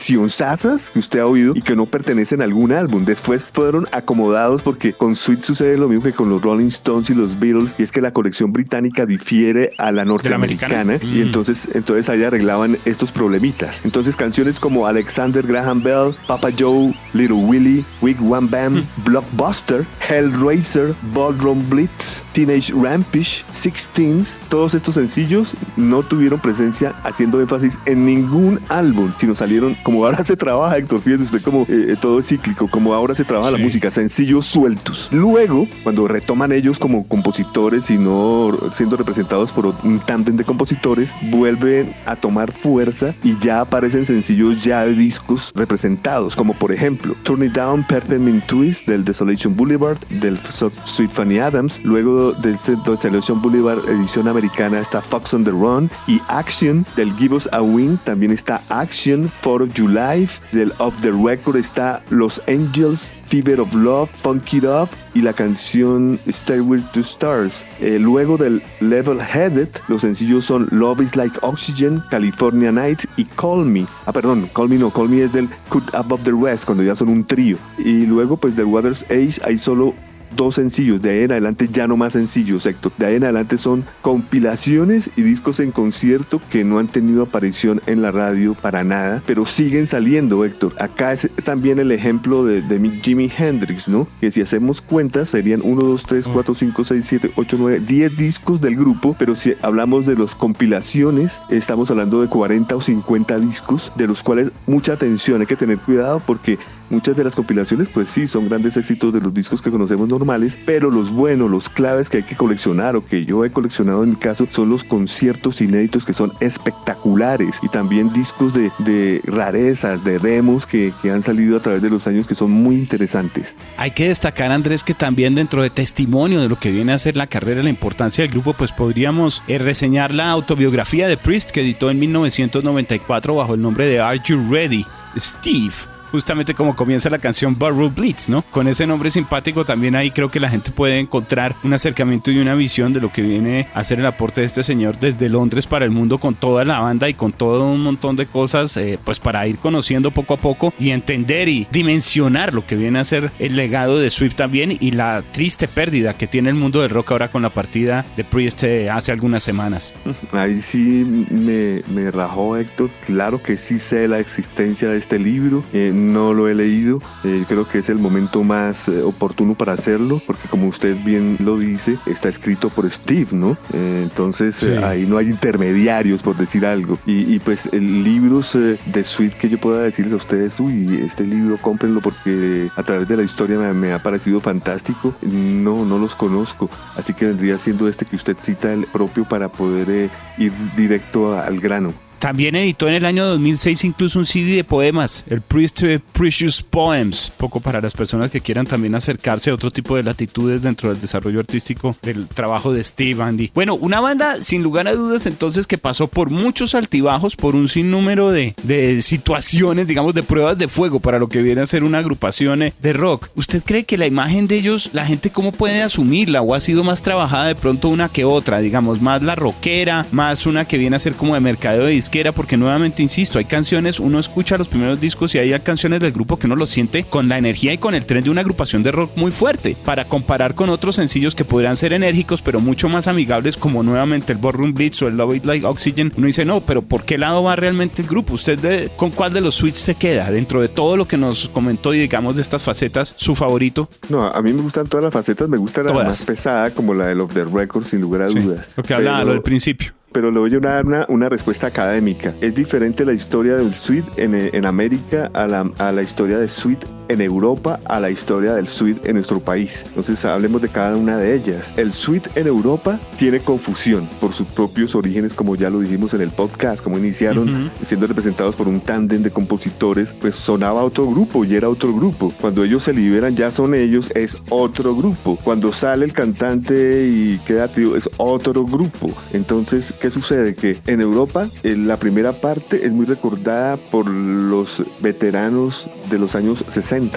que 0.93 0.99
usted 0.99 1.21
ha 1.21 1.27
oído 1.27 1.53
y 1.55 1.63
que 1.63 1.77
no 1.77 1.87
pertenecen 1.87 2.41
a 2.41 2.45
algún 2.45 2.73
álbum. 2.73 3.05
Después 3.05 3.51
fueron 3.53 3.87
acomodados 3.93 4.63
porque 4.63 4.93
con 4.93 5.15
Sweet 5.15 5.43
sucede 5.43 5.77
lo 5.77 5.89
mismo 5.89 6.05
que 6.05 6.13
con 6.13 6.29
los 6.29 6.43
Rolling 6.43 6.67
Stones 6.67 7.11
y 7.11 7.15
los 7.15 7.39
Beatles 7.39 7.75
y 7.79 7.83
es 7.83 7.93
que 7.93 8.01
la 8.01 8.13
colección 8.13 8.53
británica 8.53 9.07
difiere 9.07 9.73
a 9.79 9.93
la 9.93 10.05
norteamericana 10.05 10.81
americana. 10.81 11.15
y 11.15 11.19
Mm. 11.21 11.23
entonces, 11.27 11.69
entonces 11.75 12.09
ahí 12.09 12.23
arreglaban 12.25 12.77
estos 12.85 13.13
problemitas. 13.13 13.83
Entonces, 13.85 14.17
canciones 14.17 14.59
como 14.59 14.87
Alexander 14.87 15.47
Graham 15.47 15.83
Bell, 15.83 16.15
Papa 16.27 16.49
Joe, 16.59 16.95
Little 17.13 17.37
Willie, 17.37 17.85
Wig 18.03 18.17
One 18.21 18.49
Bam, 18.51 18.85
Blockbuster, 19.05 19.85
Hellraiser, 20.09 20.95
Ballroom 21.15 21.69
Blitz, 21.69 22.23
Teenage 22.33 22.73
Rampage, 22.73 23.45
Sixteens, 23.51 24.39
todos 24.49 24.75
estos 24.75 24.95
sencillos 24.95 25.55
no 25.77 26.03
tuvieron 26.03 26.39
presencia 26.41 26.95
haciendo 27.03 27.41
énfasis 27.41 27.79
en 27.87 28.05
ningún 28.07 28.61
álbum, 28.69 29.13
sino 29.17 29.35
salieron 29.35 29.77
como 29.83 30.05
ahora 30.07 30.23
se 30.25 30.37
trabaja, 30.37 30.77
Héctor, 30.77 31.01
fíjese 31.01 31.25
usted 31.25 31.43
como 31.43 31.67
eh, 31.69 31.97
todo 32.01 32.21
es 32.21 32.27
cíclico, 32.29 32.69
como 32.69 32.95
ahora 32.95 33.15
se 33.15 33.25
trabaja 33.25 33.51
Sí. 33.51 33.57
la 33.59 33.65
música, 33.65 33.91
sencillos 33.91 34.47
sueltos. 34.47 35.09
Luego, 35.11 35.67
cuando 35.83 36.07
retoman 36.07 36.53
ellos 36.53 36.79
como 36.79 37.07
compositores 37.09 37.91
y 37.91 37.99
no 37.99 38.53
siendo 38.73 38.97
representados 38.97 39.51
por 39.53 39.67
un 39.67 39.99
tándem 40.01 40.37
de 40.37 40.45
compositores, 40.45 41.15
vuelven 41.31 41.95
a 42.07 42.17
tomar 42.17 42.53
fuerza 42.53 43.15
y 43.25 43.37
ya 43.39 43.61
aparecen 43.61 44.07
sencillos 44.07 44.63
ya 44.63 44.85
de 44.85 44.95
discos 44.95 45.51
representados, 45.55 46.37
como 46.37 46.55
por 46.55 46.71
ejemplo 46.73 47.15
Turn 47.23 47.43
It 47.45 47.53
Down, 47.53 47.85
Peppermint 47.91 48.47
Twist 48.47 48.87
del 48.87 49.05
Desolation 49.05 49.57
Boulevard, 49.57 49.99
del 50.21 50.39
Sweet 50.39 51.11
Fanny 51.11 51.41
Adams, 51.41 51.85
luego 51.85 52.31
del 52.35 52.55
Desolation 52.55 53.43
Boulevard 53.43 53.81
edición 53.89 54.29
americana 54.29 54.79
está 54.79 55.01
Fox 55.01 55.35
on 55.35 55.43
the 55.43 55.51
Run 55.51 55.91
y 56.07 56.21
Action 56.29 56.87
del 56.95 57.13
Give 57.17 57.35
Us 57.35 57.49
a 57.51 57.63
Win, 57.63 57.99
también 58.05 58.31
está 58.31 58.63
Action, 58.69 59.29
For 59.29 59.61
of 59.63 59.75
Your 59.75 59.91
Life, 59.91 60.41
del 60.53 60.73
Off 60.79 61.01
the 61.03 61.11
Record 61.11 61.57
está 61.57 62.01
Los 62.11 62.41
Angels, 62.47 63.11
Fever 63.27 63.59
of 63.59 63.75
Love, 63.75 64.09
Funk 64.09 64.55
It 64.55 64.63
Up 64.63 64.89
y 65.15 65.21
la 65.23 65.33
canción 65.33 66.19
Stairway 66.29 66.81
to 66.93 67.01
Stars. 67.01 67.65
Eh, 67.81 67.99
luego 67.99 68.37
del 68.37 68.63
Level 68.81 69.19
Headed, 69.21 69.69
los 69.89 70.03
sencillos 70.03 70.45
son 70.45 70.69
Love 70.71 71.01
is 71.03 71.17
Like 71.17 71.39
Oxygen, 71.43 72.03
California 72.11 72.73
Nights 72.73 73.07
y 73.17 73.25
Call 73.25 73.67
Me. 73.67 73.87
Ah, 74.07 74.13
perdón, 74.13 74.49
Call 74.55 74.69
Me 74.69 74.77
no, 74.77 74.91
Call 74.91 75.09
Me 75.09 75.23
es 75.23 75.33
del 75.33 75.49
Cut 75.69 75.95
Above 75.95 76.23
the 76.23 76.33
Rest, 76.33 76.65
cuando 76.65 76.85
ya 76.85 76.95
son 76.95 77.09
un 77.09 77.25
trío. 77.25 77.57
Y 77.79 78.07
luego, 78.07 78.37
pues 78.37 78.57
del 78.57 78.67
Waters 78.67 79.05
Age 79.11 79.41
hay 79.45 79.59
solo 79.59 79.95
dos 80.37 80.57
sencillos, 80.57 81.01
de 81.03 81.11
ahí 81.11 81.25
en 81.25 81.33
adelante 81.33 81.69
ya 81.71 81.87
no 81.87 81.97
más 81.97 82.13
sencillos, 82.13 82.67
Héctor. 82.67 82.93
De 82.99 83.07
ahí 83.07 83.17
en 83.17 83.25
adelante 83.25 83.59
son 83.59 83.85
compilaciones 84.03 85.11
y 85.17 85.23
discos 85.23 85.61
en 85.61 85.71
concierto 85.71 86.41
que 86.51 86.65
no 86.65 86.79
han 86.79 86.89
tenido 86.89 87.23
aparición 87.23 87.81
en 87.87 88.03
la 88.03 88.11
radio 88.11 88.55
para 88.55 88.85
nada, 88.85 89.23
pero 89.27 89.47
siguen 89.47 89.87
saliendo, 89.87 90.45
Héctor. 90.45 90.75
Acá 90.79 91.13
es 91.13 91.29
también 91.45 91.79
el 91.79 91.93
ejemplo 91.93 92.45
de, 92.45 92.63
de 92.63 92.79
mi 92.79 93.01
Jimi 93.01 93.31
Hendrix, 93.37 93.89
¿no? 93.89 94.07
Que 94.21 94.31
si 94.31 94.41
hacemos 94.41 94.81
cuentas 94.81 95.31
serían 95.31 95.61
1, 95.63 95.83
2, 95.83 96.03
3, 96.05 96.29
4, 96.29 96.55
5, 96.55 96.85
6, 96.85 97.05
7, 97.07 97.33
8, 97.37 97.57
9, 97.59 97.81
10 97.81 98.17
discos 98.17 98.61
del 98.61 98.77
grupo, 98.77 99.17
pero 99.19 99.37
si 99.37 99.55
hablamos 99.63 100.07
de 100.07 100.17
las 100.17 100.35
compilaciones, 100.35 101.43
estamos 101.51 101.91
hablando 101.91 102.21
de 102.21 102.29
40 102.29 102.77
o 102.77 102.81
50 102.81 103.39
discos, 103.39 103.93
de 103.97 104.07
los 104.07 104.23
cuales 104.23 104.53
mucha 104.67 104.93
atención, 104.93 105.41
hay 105.41 105.47
que 105.47 105.57
tener 105.57 105.79
cuidado 105.79 106.21
porque 106.21 106.59
muchas 106.91 107.17
de 107.17 107.25
las 107.25 107.35
compilaciones, 107.35 107.89
pues 107.89 108.11
sí, 108.11 108.27
son 108.27 108.49
grandes 108.49 108.77
éxitos 108.77 109.13
de 109.13 109.21
los 109.21 109.33
discos 109.33 109.63
que 109.63 109.71
conocemos 109.71 110.09
normales, 110.09 110.59
pero 110.67 110.91
los 110.91 111.11
buenos, 111.11 111.51
los 111.51 111.69
claves 111.69 112.11
que 112.11 112.19
hay 112.19 112.23
que 112.25 112.37
coleccionar 112.37 112.97
o 112.97 113.05
que 113.05 113.25
yo 113.25 113.45
he 113.45 113.51
coleccionado 113.51 114.05
en 114.05 114.11
mi 114.11 114.17
caso 114.17 114.47
son 114.51 114.71
los 114.71 114.85
conciertos 114.85 115.61
inéditos 115.61 116.05
que 116.05 116.13
son 116.13 116.33
espectaculares 116.41 117.61
y 117.63 117.69
también 117.69 118.13
discos 118.13 118.53
de, 118.53 119.21
rarezas, 119.25 120.05
de 120.05 120.19
demos 120.19 120.67
que, 120.67 120.93
que 121.01 121.11
han 121.11 121.23
salido 121.23 121.57
a 121.57 121.61
través 121.61 121.83
de 121.83 121.91
los 121.91 122.07
años 122.07 122.27
que 122.27 122.35
son 122.35 122.51
muy 122.51 122.75
interesantes. 122.77 123.55
Hay 123.77 123.93
que 123.93 124.09
destacar, 124.09 124.51
Andrés, 124.53 124.85
que 124.85 124.95
también 124.95 125.35
dentro 125.35 125.63
de 125.63 125.71
testimonio 125.71 126.41
de 126.41 126.49
lo 126.49 126.59
que 126.59 126.71
viene 126.71 126.93
a 126.93 126.99
ser 126.99 127.17
la 127.17 127.27
carrera 127.27 127.63
la 127.63 127.71
importancia 127.71 128.23
del 128.23 128.33
grupo, 128.33 128.53
pues 128.55 128.73
podríamos 128.73 129.43
eh, 129.49 129.59
reseñar 129.59 130.15
la 130.15 130.31
autobiografía 130.31 131.09
de 131.09 131.17
Priest 131.17 131.51
que 131.51 131.61
editó 131.61 131.91
en 131.91 131.99
1994 131.99 133.35
bajo 133.35 133.55
el 133.55 133.63
nombre 133.63 133.87
de 133.87 134.01
Are 134.01 134.21
You 134.25 134.39
Ready? 134.51 134.85
Steve. 135.17 135.90
Justamente 136.13 136.55
como 136.55 136.77
comienza 136.77 137.11
la 137.11 137.19
canción 137.19 137.59
Barrel 137.59 137.91
Blitz, 137.91 138.29
¿no? 138.29 138.43
Con 138.51 138.69
ese 138.69 138.87
nombre 138.87 139.11
simpático 139.11 139.65
también 139.65 139.95
ahí 139.95 140.11
creo 140.11 140.31
que 140.31 140.41
la 140.41 140.51
gente 140.51 140.71
puede 140.71 140.99
encontrar 140.99 141.57
un 141.63 141.73
acercamiento 141.73 142.31
y 142.31 142.39
una 142.39 142.55
visión 142.55 142.93
de 142.93 143.01
lo 143.01 143.13
que 143.13 143.23
viene 143.23 143.69
a 143.75 143.85
ser 143.85 144.01
el 144.01 144.07
aporte 144.07 144.41
de 144.41 144.47
este 144.47 144.63
señor 144.63 144.99
desde 144.99 145.29
Londres 145.29 145.67
para 145.67 145.85
el 145.85 145.91
mundo 145.91 146.19
con 146.19 146.35
toda 146.35 146.65
la 146.65 146.81
banda 146.81 147.09
y 147.09 147.15
con 147.15 147.33
todo 147.33 147.71
un 147.71 147.83
montón 147.83 148.17
de 148.17 148.27
cosas, 148.27 148.77
eh, 148.77 148.99
pues 149.05 149.19
para 149.19 149.47
ir 149.47 149.59
conociendo 149.59 150.11
poco 150.11 150.35
a 150.35 150.37
poco 150.37 150.73
y 150.79 150.91
entender 150.91 151.49
y 151.49 151.67
dimensionar 151.71 152.53
lo 152.53 152.67
que 152.67 152.77
viene 152.77 152.99
a 152.99 153.05
ser 153.05 153.31
el 153.39 153.57
legado 153.57 153.99
de 153.99 154.11
Swift 154.11 154.35
también 154.35 154.77
y 154.79 154.91
la 154.93 155.23
triste 155.33 155.69
pérdida 155.69 156.15
que 156.15 156.27
tiene 156.27 156.51
el 156.51 156.57
mundo 156.57 156.81
del 156.83 156.91
rock 156.91 157.13
ahora 157.13 157.31
con 157.31 157.43
la 157.43 157.51
partida 157.51 158.05
de 158.17 158.25
Priest 158.25 158.65
eh, 158.65 158.91
hace 158.91 159.13
algunas 159.13 159.43
semanas. 159.43 159.95
Ahí 160.33 160.61
sí 160.61 161.27
me, 161.31 161.83
me 161.93 162.11
rajó 162.11 162.57
Héctor, 162.57 162.91
claro 163.07 163.43
que 163.43 163.57
sí 163.57 163.79
sé 163.79 164.09
la 164.09 164.19
existencia 164.19 164.89
de 164.89 164.99
este 164.99 165.19
libro, 165.19 165.63
eh, 165.73 165.93
no 166.01 166.33
lo 166.33 166.49
he 166.49 166.55
leído, 166.55 167.01
eh, 167.25 167.45
creo 167.49 167.67
que 167.69 167.79
es 167.79 167.89
el 167.89 167.99
momento 167.99 168.43
más 168.43 168.89
eh, 168.89 169.03
oportuno 169.03 169.55
para 169.55 169.73
hacerlo, 169.73 170.21
porque 170.27 170.49
como 170.49 170.69
usted 170.69 170.97
bien 171.05 171.37
lo 171.41 171.59
dice, 171.59 171.99
está 172.07 172.29
escrito 172.29 172.69
por 172.71 172.91
Steve, 172.91 173.29
¿no? 173.33 173.57
Eh, 173.73 174.01
entonces 174.03 174.57
Sí. 174.57 174.71
ahí 174.83 175.07
no 175.07 175.17
hay 175.17 175.29
intermediarios, 175.29 176.23
por 176.23 176.37
decir 176.37 176.67
algo. 176.67 176.99
Y, 177.07 177.35
y, 177.35 177.39
pues 177.39 177.69
el 177.73 178.03
libros 178.05 178.53
de 178.55 179.05
Sweet 179.05 179.35
que 179.35 179.49
yo 179.49 179.59
pueda 179.61 179.83
decirles 179.83 180.13
a 180.13 180.17
ustedes, 180.17 180.59
uy, 180.61 181.03
este 181.05 181.25
libro 181.25 181.57
cómprenlo 181.61 182.01
porque 182.01 182.71
a 182.77 182.83
través 182.83 183.07
de 183.09 183.17
la 183.17 183.23
historia 183.23 183.59
me, 183.59 183.73
me 183.73 183.93
ha 183.93 184.03
parecido 184.03 184.41
fantástico, 184.41 185.15
no, 185.23 185.85
no 185.85 185.99
los 185.99 186.15
conozco, 186.15 186.71
así 186.97 187.15
que 187.15 187.27
vendría 187.27 187.59
siendo 187.59 187.89
este 187.89 188.05
que 188.05 188.17
usted 188.17 188.37
cita 188.41 188.73
el 188.73 188.87
propio 188.87 189.25
para 189.25 189.49
poder 189.49 190.11
ir 190.39 190.53
directo 190.77 191.39
al 191.39 191.61
grano. 191.61 191.93
También 192.21 192.55
editó 192.55 192.87
en 192.87 192.95
el 192.95 193.07
año 193.07 193.25
2006 193.25 193.83
incluso 193.85 194.19
un 194.19 194.27
CD 194.27 194.57
de 194.57 194.65
poemas, 194.65 195.25
el 195.31 195.41
Priest 195.41 195.83
Precious 196.13 196.63
Poems, 196.63 197.33
poco 197.39 197.61
para 197.61 197.81
las 197.81 197.95
personas 197.95 198.31
que 198.31 198.43
quieran 198.43 198.67
también 198.67 198.95
acercarse 198.95 199.51
a 199.51 199.55
otro 199.55 199.71
tipo 199.71 199.97
de 199.97 200.03
latitudes 200.03 200.61
dentro 200.61 200.91
del 200.91 201.01
desarrollo 201.01 201.41
artístico 201.41 201.97
del 202.03 202.27
trabajo 202.29 202.75
de 202.75 202.85
Steve 202.85 203.23
Andy. 203.23 203.51
Bueno, 203.55 203.75
una 203.75 204.01
banda 204.01 204.45
sin 204.45 204.63
lugar 204.63 204.87
a 204.87 204.95
dudas 204.95 205.25
entonces 205.25 205.67
que 205.67 205.79
pasó 205.79 206.09
por 206.09 206.29
muchos 206.29 206.75
altibajos, 206.75 207.37
por 207.37 207.57
un 207.57 207.71
sinnúmero 207.71 208.31
de, 208.31 208.55
de 208.65 209.01
situaciones, 209.01 209.87
digamos, 209.87 210.15
de 210.15 210.23
pruebas 210.23 210.59
de 210.59 210.69
fuego 210.69 211.01
para 211.01 211.19
lo 211.19 211.29
que 211.29 211.41
viene 211.41 211.63
a 211.63 211.67
ser 211.67 211.85
una 211.85 211.99
agrupación 211.99 212.63
eh, 212.63 212.75
de 212.83 212.93
rock. 212.93 213.29
¿Usted 213.35 213.63
cree 213.65 213.85
que 213.85 213.97
la 213.97 214.07
imagen 214.07 214.47
de 214.47 214.57
ellos, 214.57 214.91
la 214.93 215.07
gente 215.07 215.31
cómo 215.31 215.53
puede 215.53 215.83
asumirla 215.83 216.43
o 216.43 216.55
ha 216.55 216.61
sido 216.61 216.85
más 216.85 217.03
trabajada 217.03 217.47
de 217.47 217.55
pronto 217.55 217.89
una 217.89 218.11
que 218.11 218.27
otra, 218.27 218.59
digamos, 218.59 219.01
más 219.01 219.23
la 219.23 219.37
rockera, 219.37 220.07
más 220.13 220.45
una 220.45 220.67
que 220.67 220.77
viene 220.77 220.97
a 220.97 220.99
ser 220.99 221.15
como 221.15 221.33
de 221.33 221.41
mercado 221.41 221.85
de 221.85 221.93
disquera, 222.11 222.33
porque 222.33 222.57
nuevamente 222.57 223.05
insisto, 223.05 223.39
hay 223.39 223.45
canciones, 223.45 224.01
uno 224.01 224.19
escucha 224.19 224.59
los 224.59 224.67
primeros 224.67 225.01
discos 225.01 225.33
y 225.37 225.39
hay 225.39 225.57
canciones 225.61 226.01
del 226.01 226.11
grupo 226.11 226.39
que 226.39 226.49
uno 226.49 226.57
lo 226.57 226.67
siente 226.67 227.05
con 227.05 227.29
la 227.29 227.39
energía 227.39 227.73
y 227.73 227.79
con 227.79 227.95
el 227.95 228.05
tren 228.05 228.25
de 228.25 228.31
una 228.31 228.41
agrupación 228.41 228.83
de 228.83 228.91
rock 228.91 229.13
muy 229.15 229.31
fuerte, 229.31 229.77
para 229.85 230.05
comparar 230.07 230.57
con 230.57 230.71
otros 230.71 230.97
sencillos 230.97 231.37
que 231.37 231.45
podrían 231.45 231.77
ser 231.77 231.93
enérgicos, 231.93 232.43
pero 232.43 232.59
mucho 232.59 232.89
más 232.89 233.07
amigables, 233.07 233.57
como 233.57 233.85
nuevamente 233.85 234.33
el 234.33 234.39
Ballroom 234.39 234.75
Blitz 234.75 235.01
o 235.03 235.09
el 235.09 235.17
Love 235.17 235.37
It 235.37 235.45
Like 235.45 235.65
Oxygen. 235.65 236.13
Uno 236.17 236.27
dice, 236.27 236.45
no, 236.45 236.63
pero 236.63 236.83
¿por 236.83 237.05
qué 237.05 237.17
lado 237.17 237.45
va 237.45 237.55
realmente 237.55 238.03
el 238.03 238.09
grupo? 238.09 238.35
¿Usted 238.35 238.91
con 238.97 239.11
cuál 239.11 239.33
de 239.33 239.41
los 239.41 239.55
suites 239.55 239.79
se 239.79 239.95
queda 239.95 240.33
dentro 240.33 240.61
de 240.61 240.69
todo 240.69 240.97
lo 240.97 241.07
que 241.07 241.17
nos 241.17 241.49
comentó 241.49 241.95
y 241.95 242.01
digamos 242.01 242.35
de 242.35 242.43
estas 242.43 242.65
facetas, 242.65 243.15
su 243.17 243.37
favorito? 243.37 243.89
No, 244.09 244.27
a 244.27 244.43
mí 244.43 244.53
me 244.53 244.63
gustan 244.63 244.89
todas 244.89 245.05
las 245.05 245.13
facetas, 245.13 245.49
me 245.49 245.59
gusta 245.59 245.85
la 245.85 245.93
más 245.93 246.25
pesada, 246.25 246.71
como 246.73 246.93
la 246.93 247.07
de 247.07 247.15
Love 247.15 247.35
the 247.35 247.45
Record, 247.45 247.85
sin 247.85 248.01
lugar 248.01 248.23
a 248.23 248.27
dudas. 248.27 248.69
Lo 248.77 248.83
que 248.83 248.95
hablaba, 248.95 249.23
lo 249.23 249.33
del 249.33 249.43
principio 249.43 249.93
pero 250.13 250.31
le 250.31 250.39
voy 250.39 250.55
a 250.55 250.61
dar 250.61 250.87
una, 250.87 251.07
una, 251.09 251.29
respuesta 251.29 251.67
académica. 251.67 252.35
Es 252.41 252.55
diferente 252.55 253.05
la 253.05 253.13
historia 253.13 253.57
del 253.57 253.75
suite 253.75 254.11
en, 254.23 254.35
en 254.35 254.67
América 254.67 255.31
a 255.35 255.47
la, 255.47 255.71
a 255.79 255.93
la 255.93 256.03
historia 256.03 256.39
de 256.39 256.49
suite 256.49 256.87
en 257.11 257.21
Europa 257.21 257.81
a 257.87 257.99
la 257.99 258.09
historia 258.09 258.55
del 258.55 258.67
suite 258.67 259.09
en 259.09 259.17
nuestro 259.17 259.41
país. 259.41 259.83
Entonces 259.89 260.25
hablemos 260.25 260.63
de 260.63 260.69
cada 260.69 260.97
una 260.97 261.19
de 261.19 261.35
ellas. 261.35 261.75
El 261.77 261.93
suite 261.93 262.31
en 262.37 262.47
Europa 262.47 263.01
tiene 263.19 263.41
confusión 263.41 264.09
por 264.21 264.33
sus 264.33 264.47
propios 264.47 264.95
orígenes, 264.95 265.35
como 265.35 265.57
ya 265.57 265.71
lo 265.71 265.81
dijimos 265.81 266.15
en 266.15 266.21
el 266.21 266.31
podcast, 266.31 266.83
como 266.83 266.99
iniciaron 266.99 267.71
siendo 267.83 268.07
representados 268.07 268.55
por 268.55 268.69
un 268.69 268.81
tándem 268.81 269.23
de 269.23 269.31
compositores, 269.31 270.15
pues 270.15 270.37
sonaba 270.37 270.85
otro 270.85 271.07
grupo 271.09 271.45
y 271.45 271.57
era 271.57 271.69
otro 271.69 271.93
grupo. 271.93 272.33
Cuando 272.41 272.63
ellos 272.63 272.85
se 272.85 272.93
liberan 272.93 273.35
ya 273.35 273.51
son 273.51 273.75
ellos, 273.75 274.11
es 274.15 274.39
otro 274.49 274.95
grupo. 274.95 275.37
Cuando 275.43 275.73
sale 275.73 276.05
el 276.05 276.13
cantante 276.13 277.09
y 277.09 277.41
queda 277.45 277.67
tío, 277.67 277.97
es 277.97 278.09
otro 278.19 278.65
grupo. 278.65 279.13
Entonces, 279.33 279.93
¿qué 280.01 280.11
sucede? 280.11 280.55
Que 280.55 280.81
en 280.87 281.01
Europa 281.01 281.49
la 281.63 281.97
primera 281.99 282.33
parte 282.33 282.87
es 282.87 282.93
muy 282.93 283.07
recordada 283.07 283.77
por 283.77 284.09
los 284.09 284.83
veteranos 285.01 285.89
de 286.11 286.19
los 286.19 286.35
años 286.35 286.65
60 286.69 287.11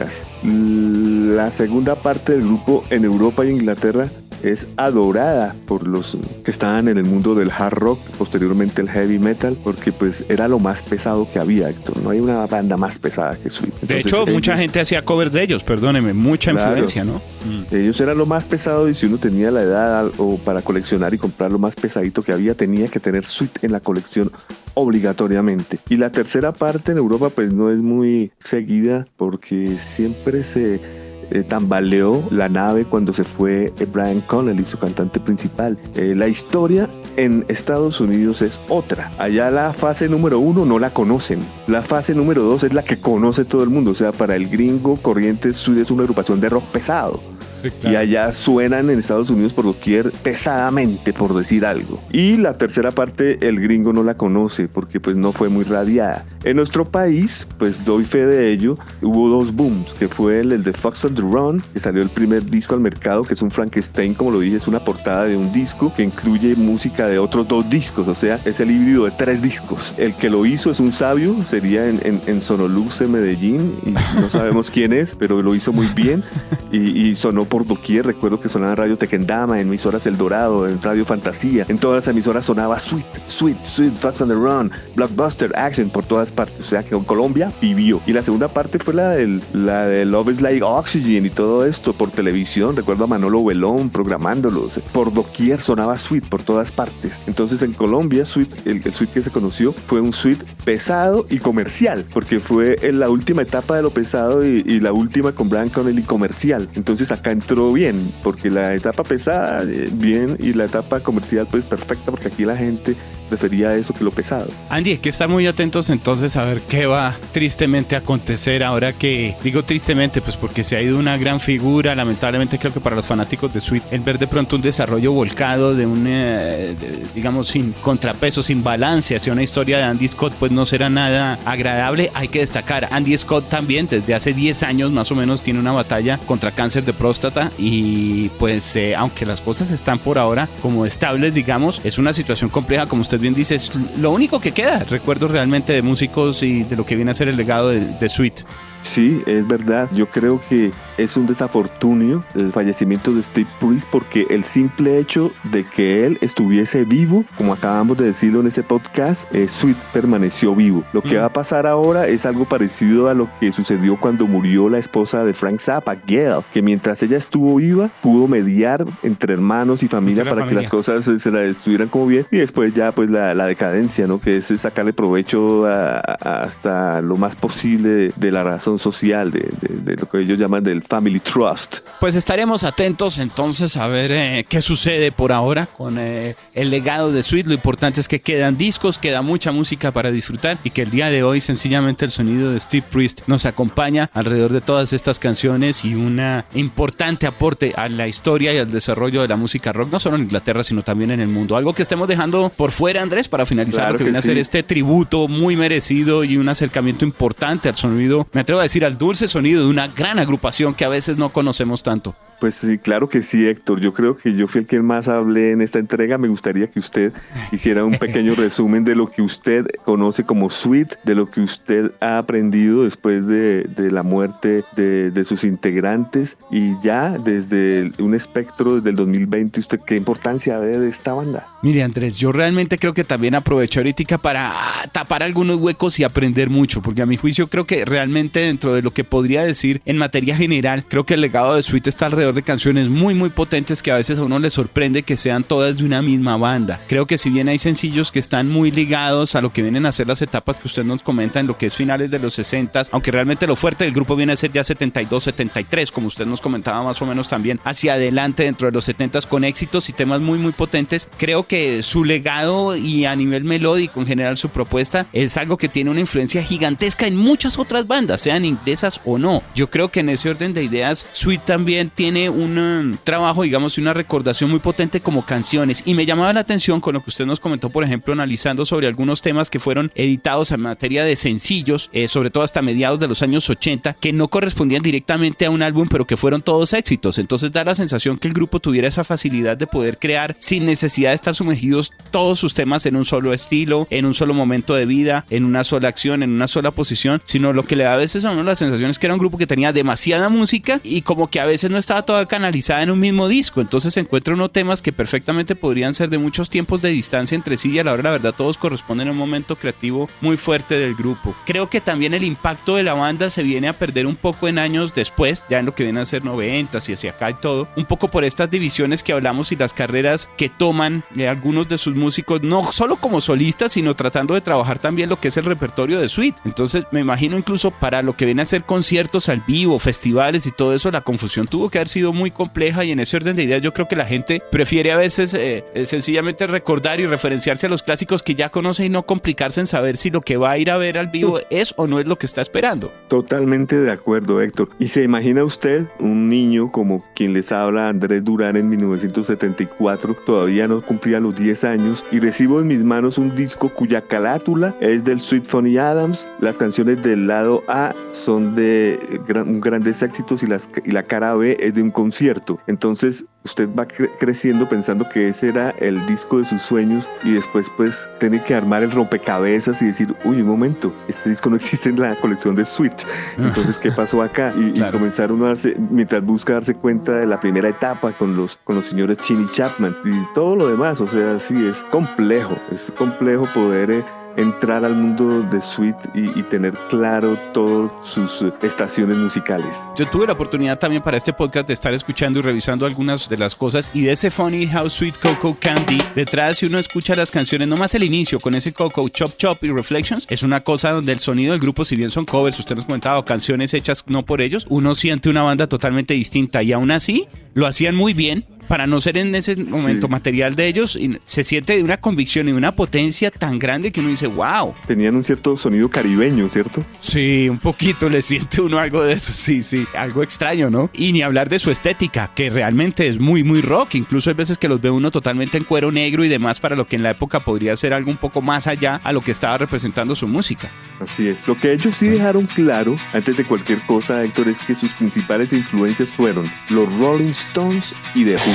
la 0.43 1.51
segunda 1.51 1.95
parte 1.95 2.33
del 2.33 2.41
grupo 2.41 2.83
en 2.89 3.05
Europa 3.05 3.45
y 3.45 3.49
Inglaterra 3.49 4.09
es 4.43 4.67
adorada 4.77 5.55
por 5.65 5.87
los 5.87 6.17
que 6.43 6.51
estaban 6.51 6.87
en 6.87 6.97
el 6.97 7.05
mundo 7.05 7.33
del 7.33 7.49
hard 7.49 7.73
rock, 7.73 7.99
posteriormente 8.17 8.81
el 8.81 8.89
heavy 8.89 9.17
metal, 9.17 9.57
porque 9.63 9.91
pues 9.91 10.25
era 10.29 10.47
lo 10.47 10.59
más 10.59 10.83
pesado 10.83 11.27
que 11.31 11.39
había, 11.39 11.69
Héctor. 11.69 12.01
No 12.03 12.09
hay 12.09 12.19
una 12.19 12.45
banda 12.45 12.77
más 12.77 12.99
pesada 12.99 13.37
que 13.37 13.49
Sweet. 13.49 13.73
de 13.81 13.99
hecho, 13.99 14.25
mucha 14.25 14.57
gente 14.57 14.79
hacía 14.79 15.03
covers 15.03 15.31
de 15.31 15.43
ellos, 15.43 15.63
perdóneme, 15.63 16.13
mucha 16.13 16.51
influencia, 16.51 17.03
¿no? 17.03 17.21
Mm. 17.45 17.75
Ellos 17.75 17.99
eran 18.01 18.17
lo 18.17 18.25
más 18.25 18.45
pesado 18.45 18.89
y 18.89 18.93
si 18.93 19.05
uno 19.05 19.17
tenía 19.17 19.49
la 19.49 19.61
edad 19.61 20.11
o 20.17 20.37
para 20.37 20.61
coleccionar 20.61 21.13
y 21.13 21.17
comprar 21.17 21.51
lo 21.51 21.59
más 21.59 21.75
pesadito 21.75 22.21
que 22.21 22.33
había, 22.33 22.53
tenía 22.53 22.87
que 22.87 22.99
tener 22.99 23.25
Sweet 23.25 23.63
en 23.63 23.71
la 23.71 23.79
colección 23.79 24.31
obligatoriamente. 24.73 25.79
Y 25.89 25.97
la 25.97 26.11
tercera 26.11 26.51
parte 26.51 26.91
en 26.91 26.97
Europa 26.97 27.29
pues 27.29 27.53
no 27.53 27.71
es 27.71 27.81
muy 27.81 28.31
seguida 28.39 29.05
porque 29.17 29.77
siempre 29.79 30.43
se 30.43 31.02
eh, 31.33 31.43
tambaleó 31.43 32.23
la 32.29 32.47
nave 32.47 32.85
cuando 32.85 33.11
se 33.11 33.23
fue 33.23 33.73
eh, 33.79 33.87
Brian 33.91 34.21
Connelly, 34.21 34.63
su 34.65 34.77
cantante 34.77 35.19
principal. 35.19 35.79
Eh, 35.95 36.13
la 36.15 36.27
historia 36.27 36.87
en 37.17 37.43
Estados 37.47 37.99
Unidos 37.99 38.43
es 38.43 38.59
otra. 38.69 39.11
Allá 39.17 39.49
la 39.49 39.73
fase 39.73 40.07
número 40.07 40.39
uno 40.39 40.63
no 40.63 40.77
la 40.77 40.91
conocen. 40.91 41.39
La 41.67 41.81
fase 41.81 42.13
número 42.13 42.43
dos 42.43 42.63
es 42.63 42.73
la 42.73 42.83
que 42.83 42.99
conoce 42.99 43.45
todo 43.45 43.63
el 43.63 43.69
mundo. 43.69 43.91
O 43.91 43.95
sea, 43.95 44.11
para 44.11 44.35
el 44.35 44.47
gringo 44.47 44.95
corriente 44.97 45.49
es 45.49 45.67
una 45.67 46.03
agrupación 46.03 46.39
de 46.39 46.49
rock 46.49 46.65
pesado. 46.65 47.19
Y 47.83 47.95
allá 47.95 48.31
suenan 48.33 48.89
en 48.89 48.99
Estados 48.99 49.29
Unidos 49.29 49.53
por 49.53 49.65
doquier 49.65 50.11
pesadamente, 50.23 51.13
por 51.13 51.35
decir 51.35 51.65
algo. 51.65 52.01
Y 52.11 52.37
la 52.37 52.57
tercera 52.57 52.91
parte, 52.91 53.47
el 53.47 53.59
gringo 53.59 53.93
no 53.93 54.03
la 54.03 54.15
conoce 54.15 54.67
porque 54.67 54.99
pues 54.99 55.15
no 55.15 55.31
fue 55.31 55.49
muy 55.49 55.63
radiada. 55.63 56.25
En 56.43 56.57
nuestro 56.57 56.85
país, 56.85 57.47
pues 57.57 57.83
doy 57.85 58.03
fe 58.03 58.25
de 58.25 58.51
ello, 58.51 58.77
hubo 59.01 59.29
dos 59.29 59.53
booms, 59.53 59.93
que 59.93 60.07
fue 60.07 60.41
el, 60.41 60.51
el 60.51 60.63
de 60.63 60.73
Fox 60.73 61.05
on 61.05 61.15
the 61.15 61.21
Run, 61.21 61.63
que 61.73 61.79
salió 61.79 62.01
el 62.01 62.09
primer 62.09 62.45
disco 62.45 62.75
al 62.75 62.81
mercado, 62.81 63.23
que 63.23 63.33
es 63.33 63.41
un 63.41 63.49
Frankenstein, 63.49 64.13
como 64.13 64.31
lo 64.31 64.39
dije, 64.39 64.57
es 64.57 64.67
una 64.67 64.79
portada 64.79 65.25
de 65.25 65.37
un 65.37 65.53
disco 65.53 65.93
que 65.95 66.03
incluye 66.03 66.55
música 66.55 67.07
de 67.07 67.19
otros 67.19 67.47
dos 67.47 67.69
discos, 67.69 68.07
o 68.07 68.15
sea, 68.15 68.39
es 68.43 68.59
el 68.59 68.71
híbrido 68.71 69.05
de 69.05 69.11
tres 69.11 69.41
discos. 69.41 69.93
El 69.97 70.13
que 70.15 70.29
lo 70.29 70.45
hizo 70.45 70.69
es 70.69 70.79
un 70.79 70.91
sabio, 70.91 71.43
sería 71.45 71.87
en, 71.87 71.99
en, 72.03 72.21
en 72.27 72.41
Sonolux 72.41 72.99
de 72.99 73.07
Medellín, 73.07 73.75
y 73.85 73.91
no 73.91 74.29
sabemos 74.29 74.69
quién 74.69 74.91
es, 74.91 75.15
pero 75.15 75.41
lo 75.41 75.55
hizo 75.55 75.71
muy 75.71 75.87
bien 75.87 76.23
y, 76.71 77.07
y 77.07 77.15
sonó 77.15 77.45
por 77.53 77.67
doquier. 77.67 78.03
Recuerdo 78.07 78.39
que 78.39 78.49
sonaba 78.49 78.71
en 78.71 78.77
Radio 78.77 78.97
Tequendama, 78.97 79.59
en 79.59 79.67
emisoras 79.67 80.07
El 80.07 80.17
Dorado, 80.17 80.67
en 80.67 80.81
Radio 80.81 81.05
Fantasía. 81.05 81.67
En 81.69 81.77
todas 81.77 81.97
las 81.97 82.07
emisoras 82.07 82.45
sonaba 82.45 82.79
Sweet, 82.79 83.05
Sweet, 83.27 83.63
Sweet, 83.63 83.93
Fox 83.93 84.21
on 84.21 84.29
the 84.29 84.33
Run, 84.33 84.71
Blockbuster, 84.95 85.51
Action 85.55 85.87
por 85.91 86.03
todas 86.03 86.31
partes. 86.31 86.61
O 86.61 86.63
sea 86.63 86.81
que 86.81 86.95
en 86.95 87.03
Colombia 87.03 87.53
vivió. 87.61 88.01
Y 88.07 88.13
la 88.13 88.23
segunda 88.23 88.47
parte 88.47 88.79
fue 88.79 88.95
la, 88.95 89.09
del, 89.09 89.43
la 89.53 89.85
de 89.85 90.03
Love 90.03 90.29
is 90.29 90.41
Like 90.41 90.63
Oxygen 90.63 91.27
y 91.27 91.29
todo 91.29 91.63
esto 91.63 91.93
por 91.93 92.09
televisión. 92.09 92.75
Recuerdo 92.75 93.03
a 93.03 93.07
Manolo 93.07 93.45
Velón 93.45 93.91
programándolos. 93.91 94.79
Por 94.91 95.13
doquier 95.13 95.61
sonaba 95.61 95.95
Sweet 95.95 96.25
por 96.25 96.41
todas 96.41 96.71
partes. 96.71 97.19
Entonces 97.27 97.61
en 97.61 97.73
Colombia, 97.73 98.25
Sweet, 98.25 98.65
el, 98.65 98.81
el 98.83 98.93
Sweet 98.93 99.11
que 99.11 99.21
se 99.21 99.29
conoció 99.29 99.73
fue 99.73 100.01
un 100.01 100.11
Sweet 100.11 100.43
pesado 100.65 101.27
y 101.29 101.37
comercial, 101.37 102.03
porque 102.11 102.39
fue 102.39 102.77
en 102.81 102.99
la 102.99 103.11
última 103.11 103.43
etapa 103.43 103.75
de 103.75 103.83
lo 103.83 103.91
pesado 103.91 104.43
y, 104.43 104.63
y 104.65 104.79
la 104.79 104.91
última 104.91 105.33
con 105.33 105.49
Brian 105.49 105.69
Connelly 105.69 106.01
comercial. 106.01 106.67
Entonces 106.73 107.11
acá 107.11 107.31
entró 107.43 107.73
bien, 107.73 108.09
porque 108.23 108.49
la 108.49 108.73
etapa 108.73 109.03
pesada, 109.03 109.63
eh, 109.63 109.89
bien, 109.91 110.37
y 110.39 110.53
la 110.53 110.65
etapa 110.65 111.01
comercial, 111.01 111.45
pues 111.51 111.65
perfecta, 111.65 112.09
porque 112.09 112.29
aquí 112.29 112.45
la 112.45 112.55
gente 112.55 112.95
prefería 113.33 113.75
eso 113.75 113.93
que 113.93 114.03
lo 114.03 114.11
pesado. 114.11 114.47
Andy, 114.69 114.91
hay 114.91 114.97
que 114.97 115.09
estar 115.09 115.27
muy 115.27 115.47
atentos 115.47 115.89
entonces 115.89 116.35
a 116.35 116.45
ver 116.45 116.61
qué 116.61 116.85
va 116.85 117.15
tristemente 117.31 117.95
a 117.95 117.99
acontecer 117.99 118.63
ahora 118.63 118.93
que, 118.93 119.35
digo 119.43 119.63
tristemente, 119.63 120.21
pues 120.21 120.37
porque 120.37 120.63
se 120.63 120.75
ha 120.75 120.81
ido 120.81 120.99
una 120.99 121.17
gran 121.17 121.39
figura, 121.39 121.95
lamentablemente 121.95 122.59
creo 122.59 122.71
que 122.71 122.79
para 122.79 122.95
los 122.95 123.05
fanáticos 123.05 123.51
de 123.53 123.59
Sweet, 123.59 123.83
el 123.91 124.01
ver 124.01 124.19
de 124.19 124.27
pronto 124.27 124.55
un 124.55 124.61
desarrollo 124.61 125.11
volcado 125.11 125.73
de 125.73 125.85
un, 125.87 126.05
eh, 126.07 126.75
digamos, 127.15 127.47
sin 127.47 127.71
contrapeso, 127.73 128.43
sin 128.43 128.63
balance 128.63 129.15
hacia 129.15 129.33
una 129.33 129.41
historia 129.41 129.77
de 129.77 129.83
Andy 129.83 130.07
Scott, 130.09 130.33
pues 130.39 130.51
no 130.51 130.65
será 130.65 130.89
nada 130.89 131.39
agradable. 131.45 132.11
Hay 132.13 132.27
que 132.27 132.39
destacar, 132.39 132.87
Andy 132.91 133.17
Scott 133.17 133.49
también 133.49 133.87
desde 133.87 134.13
hace 134.13 134.33
10 134.33 134.61
años 134.63 134.91
más 134.91 135.11
o 135.11 135.15
menos 135.15 135.41
tiene 135.41 135.59
una 135.59 135.71
batalla 135.71 136.19
contra 136.25 136.51
cáncer 136.51 136.85
de 136.85 136.93
próstata 136.93 137.51
y 137.57 138.29
pues 138.39 138.75
eh, 138.75 138.95
aunque 138.95 139.25
las 139.25 139.41
cosas 139.41 139.71
están 139.71 139.99
por 139.99 140.17
ahora 140.17 140.47
como 140.61 140.85
estables, 140.85 141.33
digamos, 141.33 141.81
es 141.83 141.97
una 141.97 142.13
situación 142.13 142.49
compleja 142.49 142.85
como 142.85 143.01
usted 143.01 143.19
bien 143.23 143.33
dice, 143.33 143.55
es 143.55 143.73
lo 143.97 144.11
único 144.11 144.39
que 144.39 144.51
queda, 144.51 144.83
recuerdo 144.83 145.27
realmente 145.27 145.73
de 145.73 145.81
músicos 145.81 146.43
y 146.43 146.63
de 146.63 146.75
lo 146.75 146.85
que 146.85 146.95
viene 146.95 147.09
a 147.09 147.13
ser 147.15 147.27
el 147.27 147.37
legado 147.37 147.69
de, 147.69 147.79
de 147.79 148.09
Sweet. 148.09 148.41
Sí, 148.83 149.23
es 149.25 149.47
verdad. 149.47 149.89
Yo 149.91 150.07
creo 150.07 150.41
que 150.47 150.71
es 150.97 151.17
un 151.17 151.25
desafortunio 151.25 152.23
el 152.35 152.51
fallecimiento 152.51 153.13
de 153.13 153.23
Steve 153.23 153.49
Priest 153.59 153.87
porque 153.89 154.27
el 154.29 154.43
simple 154.43 154.99
hecho 154.99 155.31
de 155.43 155.65
que 155.65 156.05
él 156.05 156.17
estuviese 156.21 156.85
vivo, 156.85 157.25
como 157.37 157.53
acabamos 157.53 157.97
de 157.97 158.05
decirlo 158.05 158.41
en 158.41 158.47
este 158.47 158.61
podcast, 158.61 159.33
eh, 159.33 159.47
Sweet 159.47 159.77
permaneció 159.93 160.53
vivo. 160.53 160.83
Lo 160.93 161.01
que 161.01 161.15
mm. 161.15 161.21
va 161.21 161.25
a 161.25 161.33
pasar 161.33 161.65
ahora 161.65 162.07
es 162.07 162.25
algo 162.25 162.45
parecido 162.45 163.09
a 163.09 163.13
lo 163.13 163.29
que 163.39 163.51
sucedió 163.51 163.97
cuando 163.97 164.27
murió 164.27 164.69
la 164.69 164.77
esposa 164.77 165.23
de 165.23 165.33
Frank 165.33 165.59
Zappa, 165.59 165.95
Gail, 166.05 166.43
que 166.51 166.61
mientras 166.61 167.01
ella 167.03 167.17
estuvo 167.17 167.55
viva 167.55 167.89
pudo 168.01 168.27
mediar 168.27 168.85
entre 169.01 169.33
hermanos 169.33 169.83
y 169.83 169.87
familia 169.87 170.23
para 170.23 170.41
familia. 170.41 170.49
que 170.49 170.63
las 170.63 170.69
cosas 170.69 171.05
se 171.05 171.31
la 171.31 171.43
estuvieran 171.43 171.87
como 171.87 172.07
bien 172.07 172.27
y 172.29 172.37
después 172.37 172.73
ya 172.73 172.91
pues 172.91 173.09
la, 173.09 173.33
la 173.33 173.45
decadencia, 173.45 174.07
¿no? 174.07 174.19
Que 174.19 174.37
es 174.37 174.53
sacarle 174.57 174.93
provecho 174.93 175.65
a, 175.65 175.99
a 175.99 176.43
hasta 176.43 177.01
lo 177.01 177.17
más 177.17 177.35
posible 177.35 178.11
de 178.15 178.31
la 178.31 178.43
razón 178.43 178.72
razón 178.73 178.79
social, 178.79 179.31
de, 179.31 179.95
lo 179.95 180.09
que 180.09 180.19
ellos 180.19 180.39
llaman 180.39 180.63
del 180.63 180.81
Family 180.81 181.19
Trust. 181.19 181.79
Pues 181.99 182.15
estaremos 182.15 182.63
atentos 182.63 183.19
entonces 183.19 183.77
a 183.77 183.87
ver 183.87 184.11
eh, 184.11 184.45
qué 184.47 184.61
sucede 184.61 185.11
por 185.11 185.31
ahora 185.31 185.65
con 185.65 185.97
eh, 185.99 186.35
el 186.53 186.69
legado 186.69 187.11
de 187.11 187.23
Sweet. 187.23 187.47
Lo 187.47 187.53
importante 187.53 188.01
es 188.01 188.07
que 188.07 188.19
quedan 188.19 188.57
discos, 188.57 188.97
queda 188.97 189.21
mucha 189.21 189.51
música 189.51 189.91
para 189.91 190.11
disfrutar 190.11 190.59
y 190.63 190.71
que 190.71 190.81
el 190.81 190.89
día 190.89 191.09
de 191.09 191.23
hoy 191.23 191.41
sencillamente 191.41 192.05
el 192.05 192.11
sonido 192.11 192.51
de 192.51 192.59
Steve 192.59 192.85
Priest 192.89 193.21
nos 193.27 193.45
acompaña 193.45 194.09
alrededor 194.13 194.51
de 194.51 194.61
todas 194.61 194.93
estas 194.93 195.19
canciones 195.19 195.85
y 195.85 195.95
un 195.95 196.21
importante 196.53 197.27
aporte 197.27 197.73
a 197.75 197.89
la 197.89 198.07
historia 198.07 198.53
y 198.53 198.57
al 198.57 198.71
desarrollo 198.71 199.21
de 199.21 199.27
la 199.27 199.37
música 199.37 199.73
rock, 199.73 199.91
no 199.91 199.99
solo 199.99 200.15
en 200.15 200.23
Inglaterra, 200.23 200.63
sino 200.63 200.81
también 200.81 201.11
en 201.11 201.19
el 201.19 201.27
mundo. 201.27 201.55
Algo 201.55 201.73
que 201.73 201.83
estemos 201.83 202.07
dejando 202.07 202.51
por 202.55 202.71
fuera, 202.71 203.01
Andrés, 203.01 203.27
para 203.27 203.45
finalizar 203.45 203.91
lo 203.91 203.97
que, 203.97 204.03
viene 204.05 204.19
a 204.19 204.21
ser 204.21 204.37
este 204.37 204.63
tributo 204.63 205.27
muy 205.27 205.55
merecido 205.55 206.23
y 206.23 206.37
un 206.37 206.49
acercamiento 206.49 207.05
importante 207.05 207.69
al 207.69 207.75
sonido, 207.75 208.27
me 208.31 208.41
atrevo 208.41 208.61
a 208.61 208.62
decir, 208.63 208.85
al 208.85 208.97
dulce 208.97 209.27
sonido 209.27 209.63
de 209.63 209.69
una 209.69 209.87
gran 209.87 210.19
agrupación 210.19 210.73
que 210.73 210.85
a 210.85 210.89
veces 210.89 211.17
no 211.17 211.29
conocemos 211.29 211.83
tanto. 211.83 212.15
Pues 212.43 212.55
sí, 212.55 212.77
claro 212.77 213.07
que 213.07 213.23
sí, 213.23 213.47
Héctor. 213.47 213.79
Yo 213.79 213.93
creo 213.93 214.17
que 214.17 214.35
yo 214.35 214.49
fui 214.49 214.59
el 214.59 214.67
que 214.67 214.81
más 214.81 215.07
hablé 215.07 215.51
en 215.51 215.61
esta 215.61 215.79
entrega. 215.79 216.17
Me 216.17 216.27
gustaría 216.27 216.69
que 216.69 216.77
usted 216.77 217.13
hiciera 217.53 217.85
un 217.85 217.95
pequeño 217.95 218.35
resumen 218.37 218.83
de 218.83 218.95
lo 218.95 219.09
que 219.09 219.21
usted 219.21 219.65
conoce 219.85 220.25
como 220.25 220.49
suite, 220.49 220.97
de 221.05 221.15
lo 221.15 221.31
que 221.31 221.39
usted 221.39 221.93
ha 222.01 222.17
aprendido 222.17 222.83
después 222.83 223.27
de, 223.27 223.65
la 223.77 224.03
muerte 224.03 224.65
de, 224.75 225.23
sus 225.23 225.45
integrantes 225.45 226.35
y 226.51 226.73
ya 226.83 227.11
desde 227.11 227.93
un 227.99 228.13
espectro 228.13 228.75
desde 228.75 228.89
el 228.89 228.97
2020, 228.97 229.61
¿usted 229.61 229.79
qué 229.79 229.95
importancia 229.95 230.59
ve 230.59 230.79
de 230.79 230.89
esta 230.89 231.13
banda? 231.13 231.47
Mire, 231.61 231.81
Andrés, 231.81 232.17
yo 232.17 232.33
realmente 232.33 232.77
creo 232.77 232.93
que 232.93 233.05
también 233.05 233.35
aprovecho 233.35 233.79
ahorita 233.79 234.17
para 234.17 234.51
tapar 234.91 235.23
algunos 235.23 235.61
huecos 235.61 235.97
y 235.97 236.03
aprender 236.03 236.49
mucho, 236.49 236.81
porque 236.81 237.03
a 237.03 237.05
mi 237.05 237.15
juicio 237.15 237.47
creo 237.47 237.65
que 237.65 237.85
realmente 237.85 238.41
dentro 238.41 238.73
de 238.73 238.81
lo 238.81 238.91
que 238.91 239.05
podría 239.05 239.43
decir 239.43 239.81
en 239.85 239.95
materia 239.95 240.35
general, 240.35 240.83
creo 240.85 241.05
que 241.05 241.13
el 241.13 241.21
legado 241.21 241.55
de 241.55 241.63
Suite 241.63 241.89
está 241.89 242.07
alrededor 242.07 242.32
de 242.33 242.43
canciones 242.43 242.89
muy 242.89 243.13
muy 243.13 243.29
potentes 243.29 243.81
que 243.81 243.91
a 243.91 243.97
veces 243.97 244.19
a 244.19 244.23
uno 244.23 244.39
le 244.39 244.49
sorprende 244.49 245.03
que 245.03 245.17
sean 245.17 245.43
todas 245.43 245.77
de 245.77 245.85
una 245.85 246.01
misma 246.01 246.37
banda. 246.37 246.81
Creo 246.87 247.05
que 247.05 247.17
si 247.17 247.29
bien 247.29 247.49
hay 247.49 247.59
sencillos 247.59 248.11
que 248.11 248.19
están 248.19 248.49
muy 248.49 248.71
ligados 248.71 249.35
a 249.35 249.41
lo 249.41 249.53
que 249.53 249.61
vienen 249.61 249.85
a 249.85 249.91
ser 249.91 250.07
las 250.07 250.21
etapas 250.21 250.59
que 250.59 250.67
usted 250.67 250.83
nos 250.83 251.01
comenta 251.03 251.39
en 251.39 251.47
lo 251.47 251.57
que 251.57 251.67
es 251.67 251.75
finales 251.75 252.11
de 252.11 252.19
los 252.19 252.33
60, 252.33 252.83
aunque 252.91 253.11
realmente 253.11 253.47
lo 253.47 253.55
fuerte 253.55 253.85
del 253.85 253.93
grupo 253.93 254.15
viene 254.15 254.33
a 254.33 254.37
ser 254.37 254.51
ya 254.51 254.63
72, 254.63 255.23
73, 255.23 255.91
como 255.91 256.07
usted 256.07 256.25
nos 256.25 256.41
comentaba 256.41 256.83
más 256.83 257.01
o 257.01 257.05
menos 257.05 257.29
también 257.29 257.59
hacia 257.63 257.93
adelante 257.93 258.43
dentro 258.43 258.67
de 258.67 258.73
los 258.73 258.85
70 258.85 259.13
con 259.29 259.43
éxitos 259.43 259.89
y 259.89 259.93
temas 259.93 260.21
muy 260.21 260.39
muy 260.39 260.53
potentes, 260.53 261.07
creo 261.17 261.43
que 261.43 261.83
su 261.83 262.03
legado 262.03 262.75
y 262.75 263.05
a 263.05 263.15
nivel 263.15 263.43
melódico 263.43 263.99
en 263.99 264.07
general 264.07 264.37
su 264.37 264.49
propuesta 264.49 265.07
es 265.13 265.37
algo 265.37 265.57
que 265.57 265.69
tiene 265.69 265.91
una 265.91 265.99
influencia 265.99 266.43
gigantesca 266.43 267.05
en 267.05 267.15
muchas 267.15 267.59
otras 267.59 267.85
bandas, 267.85 268.21
sean 268.21 268.45
inglesas 268.45 269.01
o 269.05 269.17
no. 269.17 269.43
Yo 269.55 269.69
creo 269.69 269.89
que 269.89 269.99
en 269.99 270.09
ese 270.09 270.29
orden 270.29 270.53
de 270.53 270.63
ideas, 270.63 271.07
Sweet 271.11 271.45
también 271.45 271.91
tiene 271.93 272.12
un 272.29 272.57
um, 272.57 272.97
trabajo, 273.03 273.43
digamos, 273.43 273.77
y 273.77 273.81
una 273.81 273.93
recordación 273.93 274.49
muy 274.49 274.59
potente 274.59 275.01
como 275.01 275.25
canciones. 275.25 275.83
Y 275.85 275.93
me 275.93 276.05
llamaba 276.05 276.33
la 276.33 276.41
atención 276.41 276.81
con 276.81 276.93
lo 276.93 277.03
que 277.03 277.09
usted 277.09 277.25
nos 277.25 277.39
comentó, 277.39 277.69
por 277.69 277.83
ejemplo, 277.83 278.13
analizando 278.13 278.65
sobre 278.65 278.87
algunos 278.87 279.21
temas 279.21 279.49
que 279.49 279.59
fueron 279.59 279.91
editados 279.95 280.51
en 280.51 280.61
materia 280.61 281.03
de 281.03 281.15
sencillos, 281.15 281.89
eh, 281.93 282.07
sobre 282.07 282.29
todo 282.29 282.43
hasta 282.43 282.61
mediados 282.61 282.99
de 282.99 283.07
los 283.07 283.21
años 283.21 283.49
80, 283.49 283.93
que 283.93 284.13
no 284.13 284.27
correspondían 284.27 284.81
directamente 284.81 285.45
a 285.45 285.49
un 285.49 285.61
álbum, 285.61 285.87
pero 285.89 286.05
que 286.05 286.17
fueron 286.17 286.41
todos 286.41 286.73
éxitos. 286.73 287.17
Entonces 287.17 287.51
da 287.51 287.63
la 287.63 287.75
sensación 287.75 288.17
que 288.17 288.27
el 288.27 288.33
grupo 288.33 288.59
tuviera 288.59 288.87
esa 288.87 289.03
facilidad 289.03 289.57
de 289.57 289.67
poder 289.67 289.97
crear 289.97 290.35
sin 290.39 290.65
necesidad 290.65 291.09
de 291.09 291.15
estar 291.15 291.35
sumergidos 291.35 291.91
todos 292.11 292.39
sus 292.39 292.53
temas 292.53 292.85
en 292.85 292.95
un 292.95 293.05
solo 293.05 293.33
estilo, 293.33 293.87
en 293.89 294.05
un 294.05 294.13
solo 294.13 294.33
momento 294.33 294.75
de 294.75 294.85
vida, 294.85 295.25
en 295.29 295.45
una 295.45 295.63
sola 295.63 295.89
acción, 295.89 296.23
en 296.23 296.31
una 296.31 296.47
sola 296.47 296.71
posición, 296.71 297.21
sino 297.23 297.53
lo 297.53 297.63
que 297.65 297.75
le 297.75 297.83
da 297.83 297.93
a 297.93 297.97
veces 297.97 298.25
a 298.25 298.31
uno 298.31 298.43
la 298.43 298.55
sensación 298.55 298.89
es 298.89 298.99
que 298.99 299.07
era 299.07 299.13
un 299.13 299.19
grupo 299.19 299.37
que 299.37 299.47
tenía 299.47 299.73
demasiada 299.73 300.29
música 300.29 300.79
y 300.83 301.01
como 301.01 301.29
que 301.29 301.39
a 301.39 301.45
veces 301.45 301.71
no 301.71 301.77
estaba 301.77 302.02
todo 302.03 302.27
canalizada 302.27 302.83
en 302.83 302.91
un 302.91 302.99
mismo 302.99 303.27
disco. 303.27 303.61
Entonces 303.61 303.93
se 303.93 303.99
encuentran 303.99 304.35
unos 304.35 304.51
temas 304.51 304.81
que 304.81 304.93
perfectamente 304.93 305.55
podrían 305.55 305.93
ser 305.93 306.09
de 306.09 306.17
muchos 306.17 306.49
tiempos 306.49 306.81
de 306.81 306.89
distancia 306.89 307.35
entre 307.35 307.57
sí 307.57 307.71
y 307.71 307.79
a 307.79 307.83
la 307.83 307.93
hora 307.93 308.03
la 308.03 308.11
verdad 308.11 308.33
todos 308.35 308.57
corresponden 308.57 309.07
a 309.07 309.11
un 309.11 309.17
momento 309.17 309.55
creativo 309.55 310.09
muy 310.21 310.37
fuerte 310.37 310.77
del 310.77 310.95
grupo. 310.95 311.35
Creo 311.45 311.69
que 311.69 311.81
también 311.81 312.13
el 312.13 312.23
impacto 312.23 312.75
de 312.75 312.83
la 312.83 312.93
banda 312.93 313.29
se 313.29 313.43
viene 313.43 313.67
a 313.67 313.73
perder 313.73 314.05
un 314.05 314.15
poco 314.15 314.47
en 314.47 314.59
años 314.59 314.93
después, 314.93 315.45
ya 315.49 315.59
en 315.59 315.65
lo 315.65 315.75
que 315.75 315.83
viene 315.83 316.01
a 316.01 316.05
ser 316.05 316.23
90 316.23 316.79
y 316.87 316.93
hacia 316.93 317.11
acá 317.11 317.29
y 317.29 317.35
todo, 317.35 317.67
un 317.75 317.85
poco 317.85 318.07
por 318.07 318.23
estas 318.23 318.49
divisiones 318.49 319.03
que 319.03 319.13
hablamos 319.13 319.51
y 319.51 319.55
las 319.55 319.73
carreras 319.73 320.29
que 320.37 320.49
toman 320.49 321.03
eh, 321.15 321.27
algunos 321.27 321.69
de 321.69 321.77
sus 321.77 321.95
músicos, 321.95 322.41
no 322.41 322.71
solo 322.71 322.97
como 322.97 323.21
solistas, 323.21 323.71
sino 323.73 323.95
tratando 323.95 324.33
de 324.33 324.41
trabajar 324.41 324.79
también 324.79 325.09
lo 325.09 325.19
que 325.19 325.29
es 325.29 325.37
el 325.37 325.45
repertorio 325.45 325.99
de 325.99 326.09
suite. 326.09 326.41
Entonces 326.45 326.85
me 326.91 326.99
imagino 326.99 327.37
incluso 327.37 327.71
para 327.71 328.01
lo 328.01 328.15
que 328.15 328.25
viene 328.25 328.41
a 328.41 328.45
ser 328.45 328.63
conciertos 328.63 329.29
al 329.29 329.43
vivo, 329.47 329.79
festivales 329.79 330.47
y 330.47 330.51
todo 330.51 330.73
eso, 330.73 330.91
la 330.91 331.01
confusión 331.01 331.47
tuvo 331.47 331.69
que 331.69 331.77
haber 331.77 331.89
sido 331.93 332.13
muy 332.13 332.31
compleja 332.31 332.83
y 332.83 332.91
en 332.91 332.99
ese 332.99 333.17
orden 333.17 333.35
de 333.35 333.43
ideas 333.43 333.61
yo 333.61 333.73
creo 333.73 333.87
que 333.87 333.95
la 333.95 334.05
gente 334.05 334.41
prefiere 334.51 334.91
a 334.91 334.97
veces 334.97 335.33
eh, 335.33 335.63
eh, 335.73 335.85
sencillamente 335.85 336.47
recordar 336.47 336.99
y 336.99 337.05
referenciarse 337.05 337.67
a 337.67 337.69
los 337.69 337.83
clásicos 337.83 338.23
que 338.23 338.35
ya 338.35 338.49
conoce 338.49 338.85
y 338.85 338.89
no 338.89 339.03
complicarse 339.03 339.61
en 339.61 339.67
saber 339.67 339.97
si 339.97 340.09
lo 340.09 340.21
que 340.21 340.37
va 340.37 340.51
a 340.51 340.57
ir 340.57 340.71
a 340.71 340.77
ver 340.77 340.97
al 340.97 341.07
vivo 341.07 341.39
es 341.49 341.73
o 341.77 341.87
no 341.87 341.99
es 341.99 342.07
lo 342.07 342.17
que 342.17 342.25
está 342.25 342.41
esperando. 342.41 342.91
Totalmente 343.07 343.79
de 343.79 343.91
acuerdo, 343.91 344.41
Héctor. 344.41 344.69
¿Y 344.79 344.87
se 344.87 345.03
imagina 345.03 345.43
usted 345.43 345.85
un 345.99 346.29
niño 346.29 346.71
como 346.71 347.05
quien 347.15 347.33
les 347.33 347.51
habla, 347.51 347.89
Andrés 347.89 348.23
Durán, 348.23 348.57
en 348.57 348.69
1974, 348.69 350.17
todavía 350.25 350.67
no 350.67 350.81
cumplía 350.81 351.19
los 351.19 351.35
10 351.35 351.63
años, 351.63 352.03
y 352.11 352.19
recibo 352.19 352.59
en 352.59 352.67
mis 352.67 352.83
manos 352.83 353.17
un 353.17 353.35
disco 353.35 353.69
cuya 353.69 354.01
calátula 354.01 354.75
es 354.81 355.05
del 355.05 355.19
Sweet 355.19 355.45
Funny 355.45 355.77
Adams, 355.77 356.27
las 356.39 356.57
canciones 356.57 357.01
del 357.01 357.27
lado 357.27 357.63
A 357.67 357.93
son 358.09 358.55
de 358.55 358.99
grandes 359.27 360.01
éxitos 360.01 360.43
y, 360.43 360.47
las, 360.47 360.69
y 360.83 360.91
la 360.91 361.03
cara 361.03 361.35
B 361.35 361.57
es 361.59 361.75
de 361.75 361.81
un 361.83 361.91
concierto. 361.91 362.59
Entonces 362.67 363.25
usted 363.43 363.69
va 363.77 363.85
creciendo 363.85 364.69
pensando 364.69 365.07
que 365.09 365.27
ese 365.27 365.49
era 365.49 365.71
el 365.71 366.05
disco 366.05 366.39
de 366.39 366.45
sus 366.45 366.61
sueños 366.61 367.09
y 367.23 367.33
después 367.33 367.69
pues 367.75 368.09
tiene 368.19 368.41
que 368.41 368.55
armar 368.55 368.83
el 368.83 368.91
rompecabezas 368.91 369.81
y 369.81 369.87
decir, 369.87 370.15
uy, 370.23 370.41
un 370.41 370.47
momento, 370.47 370.93
este 371.07 371.29
disco 371.29 371.49
no 371.49 371.55
existe 371.57 371.89
en 371.89 371.99
la 371.99 372.15
colección 372.15 372.55
de 372.55 372.65
Sweet. 372.65 373.05
Entonces, 373.37 373.79
¿qué 373.79 373.91
pasó 373.91 374.21
acá? 374.21 374.53
Y, 374.57 374.81
comenzar 374.91 375.31
uno 375.31 375.45
a 375.45 375.47
darse, 375.49 375.75
mientras 375.89 376.23
busca 376.23 376.53
darse 376.53 376.75
cuenta 376.75 377.13
de 377.13 377.27
la 377.27 377.39
primera 377.39 377.67
etapa 377.67 378.11
con 378.11 378.35
los, 378.35 378.57
con 378.63 378.75
los 378.75 378.85
señores 378.85 379.17
Chin 379.19 379.41
y 379.41 379.47
Chapman 379.47 379.95
y 380.05 380.33
todo 380.33 380.55
lo 380.55 380.69
demás. 380.69 381.01
O 381.01 381.07
sea, 381.07 381.39
sí, 381.39 381.65
es 381.65 381.83
complejo, 381.83 382.57
es 382.71 382.91
complejo 382.97 383.47
poder... 383.53 383.91
Eh, 383.91 384.03
entrar 384.37 384.83
al 384.85 384.95
mundo 384.95 385.41
de 385.43 385.61
Sweet 385.61 385.95
y, 386.13 386.43
tener 386.43 386.73
claro 386.89 387.37
todas 387.53 387.91
sus 388.03 388.43
estaciones 388.61 389.17
musicales. 389.17 389.79
Yo 389.95 390.09
tuve 390.09 390.27
la 390.27 390.33
oportunidad 390.33 390.77
también 390.77 391.01
para 391.01 391.17
este 391.17 391.33
podcast 391.33 391.67
de 391.67 391.73
estar 391.73 391.93
escuchando 391.93 392.39
y 392.39 392.41
revisando 392.41 392.85
algunas 392.85 393.29
de 393.29 393.37
las 393.37 393.55
cosas 393.55 393.91
y 393.93 394.01
de 394.03 394.11
ese 394.11 394.29
Funny 394.29 394.69
How 394.73 394.89
Sweet 394.89 395.19
Coco 395.19 395.57
Candy, 395.59 395.97
detrás 396.15 396.57
si 396.57 396.65
uno 396.65 396.77
escucha 396.77 397.15
las 397.15 397.31
canciones, 397.31 397.67
no 397.67 397.77
más 397.77 397.95
el 397.95 398.03
inicio 398.03 398.39
con 398.39 398.55
ese 398.55 398.73
Coco 398.73 399.07
Chop 399.09 399.31
Chop 399.37 399.63
y 399.63 399.69
Reflections, 399.69 400.27
es 400.29 400.43
una 400.43 400.59
cosa 400.59 400.91
donde 400.91 401.11
el 401.11 401.19
sonido 401.19 401.51
del 401.51 401.61
grupo, 401.61 401.85
si 401.85 401.95
bien 401.95 402.09
son 402.09 402.25
covers, 402.25 402.59
usted 402.59 402.75
nos 402.75 402.85
comentaba, 402.85 403.23
canciones 403.25 403.73
hechas 403.73 404.03
no 404.07 404.23
por 404.23 404.41
ellos, 404.41 404.65
uno 404.69 404.95
siente 404.95 405.29
una 405.29 405.43
banda 405.43 405.67
totalmente 405.67 406.13
distinta 406.13 406.61
y 406.61 406.73
aún 406.73 406.91
así 406.91 407.27
lo 407.53 407.65
hacían 407.65 407.95
muy 407.95 408.13
bien 408.13 408.43
para 408.67 408.87
no 408.87 408.99
ser 408.99 409.17
en 409.17 409.35
ese 409.35 409.55
momento 409.55 410.07
material 410.07 410.55
de 410.55 410.67
ellos, 410.67 410.97
se 411.25 411.43
siente 411.43 411.75
de 411.75 411.83
una 411.83 411.97
convicción 411.97 412.49
y 412.49 412.51
una 412.51 412.73
potencia 412.73 413.31
tan 413.31 413.59
grande 413.59 413.91
que 413.91 413.99
uno 413.99 414.09
dice, 414.09 414.27
wow. 414.27 414.73
Tenían 414.87 415.15
un 415.15 415.23
cierto 415.23 415.57
sonido 415.57 415.89
caribeño, 415.89 416.49
¿cierto? 416.49 416.83
Sí, 417.01 417.49
un 417.49 417.59
poquito 417.59 418.09
le 418.09 418.21
siente 418.21 418.61
uno 418.61 418.79
algo 418.79 419.03
de 419.03 419.13
eso, 419.13 419.33
sí, 419.33 419.63
sí, 419.63 419.85
algo 419.97 420.23
extraño, 420.23 420.69
¿no? 420.69 420.89
Y 420.93 421.11
ni 421.13 421.21
hablar 421.21 421.49
de 421.49 421.59
su 421.59 421.71
estética, 421.71 422.29
que 422.35 422.49
realmente 422.49 423.07
es 423.07 423.19
muy, 423.19 423.43
muy 423.43 423.61
rock. 423.61 423.95
Incluso 423.95 424.29
hay 424.29 424.35
veces 424.35 424.57
que 424.57 424.67
los 424.67 424.81
ve 424.81 424.89
uno 424.89 425.11
totalmente 425.11 425.57
en 425.57 425.63
cuero 425.63 425.91
negro 425.91 426.23
y 426.23 426.29
demás 426.29 426.59
para 426.59 426.75
lo 426.75 426.87
que 426.87 426.95
en 426.95 427.03
la 427.03 427.11
época 427.11 427.39
podría 427.39 427.75
ser 427.75 427.93
algo 427.93 428.11
un 428.11 428.17
poco 428.17 428.41
más 428.41 428.67
allá 428.67 428.99
a 429.03 429.11
lo 429.11 429.21
que 429.21 429.31
estaba 429.31 429.57
representando 429.57 430.15
su 430.15 430.27
música. 430.27 430.69
Así 430.99 431.27
es. 431.27 431.47
Lo 431.47 431.55
que 431.55 431.73
ellos 431.73 431.95
sí 431.95 432.07
dejaron 432.07 432.45
claro, 432.45 432.95
antes 433.13 433.37
de 433.37 433.43
cualquier 433.43 433.79
cosa, 433.79 434.23
Héctor, 434.23 434.47
es 434.47 434.59
que 434.63 434.75
sus 434.75 434.91
principales 434.91 435.53
influencias 435.53 436.09
fueron 436.09 436.45
los 436.69 436.91
Rolling 436.97 437.31
Stones 437.31 437.93
y 438.15 438.25
The 438.25 438.35
Who. 438.35 438.52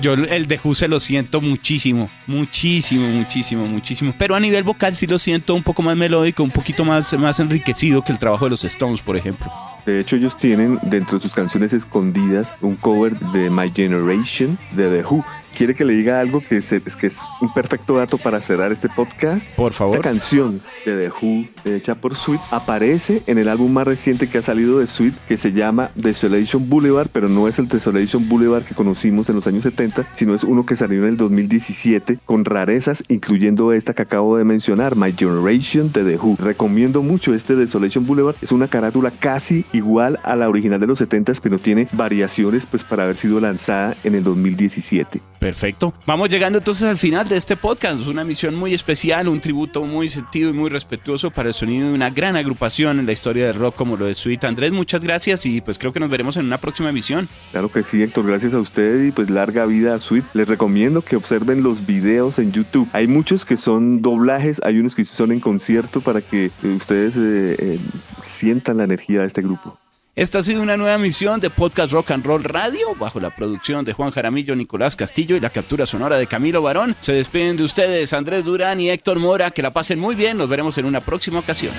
Yo 0.00 0.12
el 0.12 0.46
The 0.46 0.60
Who 0.62 0.74
se 0.74 0.88
lo 0.88 1.00
siento 1.00 1.40
muchísimo, 1.40 2.08
muchísimo, 2.26 3.08
muchísimo, 3.08 3.66
muchísimo. 3.66 4.14
Pero 4.18 4.34
a 4.34 4.40
nivel 4.40 4.62
vocal 4.62 4.94
sí 4.94 5.06
lo 5.06 5.18
siento 5.18 5.54
un 5.54 5.62
poco 5.62 5.82
más 5.82 5.96
melódico, 5.96 6.42
un 6.42 6.50
poquito 6.50 6.84
más, 6.84 7.12
más 7.18 7.40
enriquecido 7.40 8.02
que 8.02 8.12
el 8.12 8.18
trabajo 8.18 8.44
de 8.44 8.50
los 8.50 8.64
Stones, 8.64 9.00
por 9.00 9.16
ejemplo. 9.16 9.50
De 9.86 10.00
hecho, 10.00 10.16
ellos 10.16 10.38
tienen 10.38 10.78
dentro 10.82 11.18
de 11.18 11.22
sus 11.22 11.34
canciones 11.34 11.72
escondidas 11.72 12.62
un 12.62 12.76
cover 12.76 13.18
de 13.18 13.50
My 13.50 13.70
Generation 13.70 14.56
de 14.72 14.90
The 14.90 15.04
Who 15.06 15.24
quiere 15.54 15.74
que 15.74 15.84
le 15.84 15.94
diga 15.94 16.20
algo 16.20 16.40
que 16.40 16.56
es, 16.56 16.68
que 16.68 17.06
es 17.06 17.22
un 17.40 17.52
perfecto 17.52 17.96
dato 17.96 18.18
para 18.18 18.40
cerrar 18.40 18.72
este 18.72 18.88
podcast. 18.88 19.50
Por 19.52 19.72
favor. 19.72 19.96
Esta 19.96 20.08
canción 20.08 20.60
de 20.84 20.96
The 20.96 21.10
Who, 21.10 21.46
hecha 21.64 21.94
por 21.94 22.16
Sweet, 22.16 22.40
aparece 22.50 23.22
en 23.26 23.38
el 23.38 23.48
álbum 23.48 23.72
más 23.72 23.86
reciente 23.86 24.28
que 24.28 24.38
ha 24.38 24.42
salido 24.42 24.80
de 24.80 24.86
Sweet, 24.86 25.14
que 25.26 25.36
se 25.36 25.52
llama 25.52 25.90
Desolation 25.94 26.68
Boulevard, 26.68 27.08
pero 27.12 27.28
no 27.28 27.48
es 27.48 27.58
el 27.58 27.68
Desolation 27.68 28.28
Boulevard 28.28 28.64
que 28.64 28.74
conocimos 28.74 29.28
en 29.28 29.36
los 29.36 29.46
años 29.46 29.62
70, 29.62 30.06
sino 30.14 30.34
es 30.34 30.44
uno 30.44 30.66
que 30.66 30.76
salió 30.76 31.02
en 31.02 31.10
el 31.10 31.16
2017 31.16 32.18
con 32.24 32.44
rarezas, 32.44 33.04
incluyendo 33.08 33.72
esta 33.72 33.94
que 33.94 34.02
acabo 34.02 34.36
de 34.36 34.44
mencionar, 34.44 34.96
My 34.96 35.12
Generation 35.12 35.92
de 35.92 36.04
The 36.04 36.16
Who. 36.16 36.36
Recomiendo 36.40 37.02
mucho 37.02 37.34
este 37.34 37.54
Desolation 37.54 38.04
Boulevard. 38.04 38.36
Es 38.42 38.52
una 38.52 38.68
carátula 38.68 39.10
casi 39.12 39.64
igual 39.74 40.18
a 40.22 40.36
la 40.36 40.48
original 40.48 40.80
de 40.80 40.86
los 40.86 40.98
70, 40.98 41.32
pero 41.42 41.58
tiene 41.58 41.88
variaciones 41.92 42.66
pues 42.66 42.84
para 42.84 43.04
haber 43.04 43.16
sido 43.16 43.40
lanzada 43.40 43.96
en 44.04 44.14
el 44.14 44.24
2017. 44.24 45.20
Perfecto. 45.44 45.92
Vamos 46.06 46.30
llegando 46.30 46.56
entonces 46.56 46.88
al 46.88 46.96
final 46.96 47.28
de 47.28 47.36
este 47.36 47.54
podcast. 47.54 48.00
Es 48.00 48.06
una 48.06 48.24
misión 48.24 48.54
muy 48.54 48.72
especial, 48.72 49.28
un 49.28 49.42
tributo 49.42 49.84
muy 49.84 50.08
sentido 50.08 50.48
y 50.48 50.52
muy 50.54 50.70
respetuoso 50.70 51.30
para 51.30 51.48
el 51.48 51.54
sonido 51.54 51.88
de 51.88 51.92
una 51.92 52.08
gran 52.08 52.34
agrupación 52.34 52.98
en 52.98 53.04
la 53.04 53.12
historia 53.12 53.48
del 53.48 53.56
rock 53.56 53.74
como 53.74 53.98
lo 53.98 54.06
de 54.06 54.14
Sweet. 54.14 54.42
Andrés, 54.44 54.72
muchas 54.72 55.02
gracias 55.02 55.44
y 55.44 55.60
pues 55.60 55.78
creo 55.78 55.92
que 55.92 56.00
nos 56.00 56.08
veremos 56.08 56.38
en 56.38 56.46
una 56.46 56.56
próxima 56.62 56.88
emisión. 56.88 57.28
Claro 57.52 57.70
que 57.70 57.82
sí, 57.82 58.02
Héctor. 58.02 58.26
Gracias 58.26 58.54
a 58.54 58.58
usted 58.58 59.04
y 59.04 59.12
pues 59.12 59.28
larga 59.28 59.66
vida 59.66 59.94
a 59.94 59.98
Sweet. 59.98 60.24
Les 60.32 60.48
recomiendo 60.48 61.02
que 61.02 61.14
observen 61.14 61.62
los 61.62 61.84
videos 61.84 62.38
en 62.38 62.50
YouTube. 62.50 62.88
Hay 62.94 63.06
muchos 63.06 63.44
que 63.44 63.58
son 63.58 64.00
doblajes, 64.00 64.62
hay 64.64 64.78
unos 64.78 64.94
que 64.94 65.04
son 65.04 65.30
en 65.30 65.40
concierto 65.40 66.00
para 66.00 66.22
que 66.22 66.52
ustedes 66.74 67.18
eh, 67.18 67.54
eh, 67.58 67.78
sientan 68.22 68.78
la 68.78 68.84
energía 68.84 69.20
de 69.20 69.26
este 69.26 69.42
grupo. 69.42 69.76
Esta 70.16 70.38
ha 70.38 70.42
sido 70.44 70.62
una 70.62 70.76
nueva 70.76 70.96
misión 70.96 71.40
de 71.40 71.50
Podcast 71.50 71.92
Rock 71.92 72.12
and 72.12 72.24
Roll 72.24 72.44
Radio, 72.44 72.94
bajo 72.94 73.18
la 73.18 73.30
producción 73.30 73.84
de 73.84 73.92
Juan 73.92 74.12
Jaramillo, 74.12 74.54
Nicolás 74.54 74.94
Castillo 74.94 75.34
y 75.34 75.40
la 75.40 75.50
captura 75.50 75.86
sonora 75.86 76.16
de 76.18 76.28
Camilo 76.28 76.62
Barón. 76.62 76.94
Se 77.00 77.12
despiden 77.12 77.56
de 77.56 77.64
ustedes 77.64 78.12
Andrés 78.12 78.44
Durán 78.44 78.80
y 78.80 78.90
Héctor 78.90 79.18
Mora. 79.18 79.50
Que 79.50 79.62
la 79.62 79.72
pasen 79.72 79.98
muy 79.98 80.14
bien. 80.14 80.36
Nos 80.36 80.48
veremos 80.48 80.78
en 80.78 80.84
una 80.84 81.00
próxima 81.00 81.40
ocasión. 81.40 81.74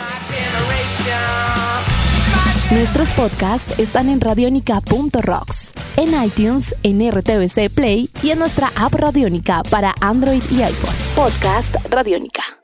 Nuestros 2.72 3.10
podcasts 3.12 3.80
están 3.80 4.10
en 4.10 4.20
radionica.rocks, 4.20 5.74
en 5.96 6.24
iTunes, 6.24 6.76
en 6.84 7.10
RTVC 7.10 7.70
Play 7.74 8.10
y 8.22 8.32
en 8.32 8.40
nuestra 8.40 8.74
app 8.76 8.94
Radionica 8.96 9.64
para 9.70 9.94
Android 10.02 10.44
y 10.52 10.62
iPhone. 10.62 10.96
Podcast 11.16 11.74
Radionica. 11.90 12.60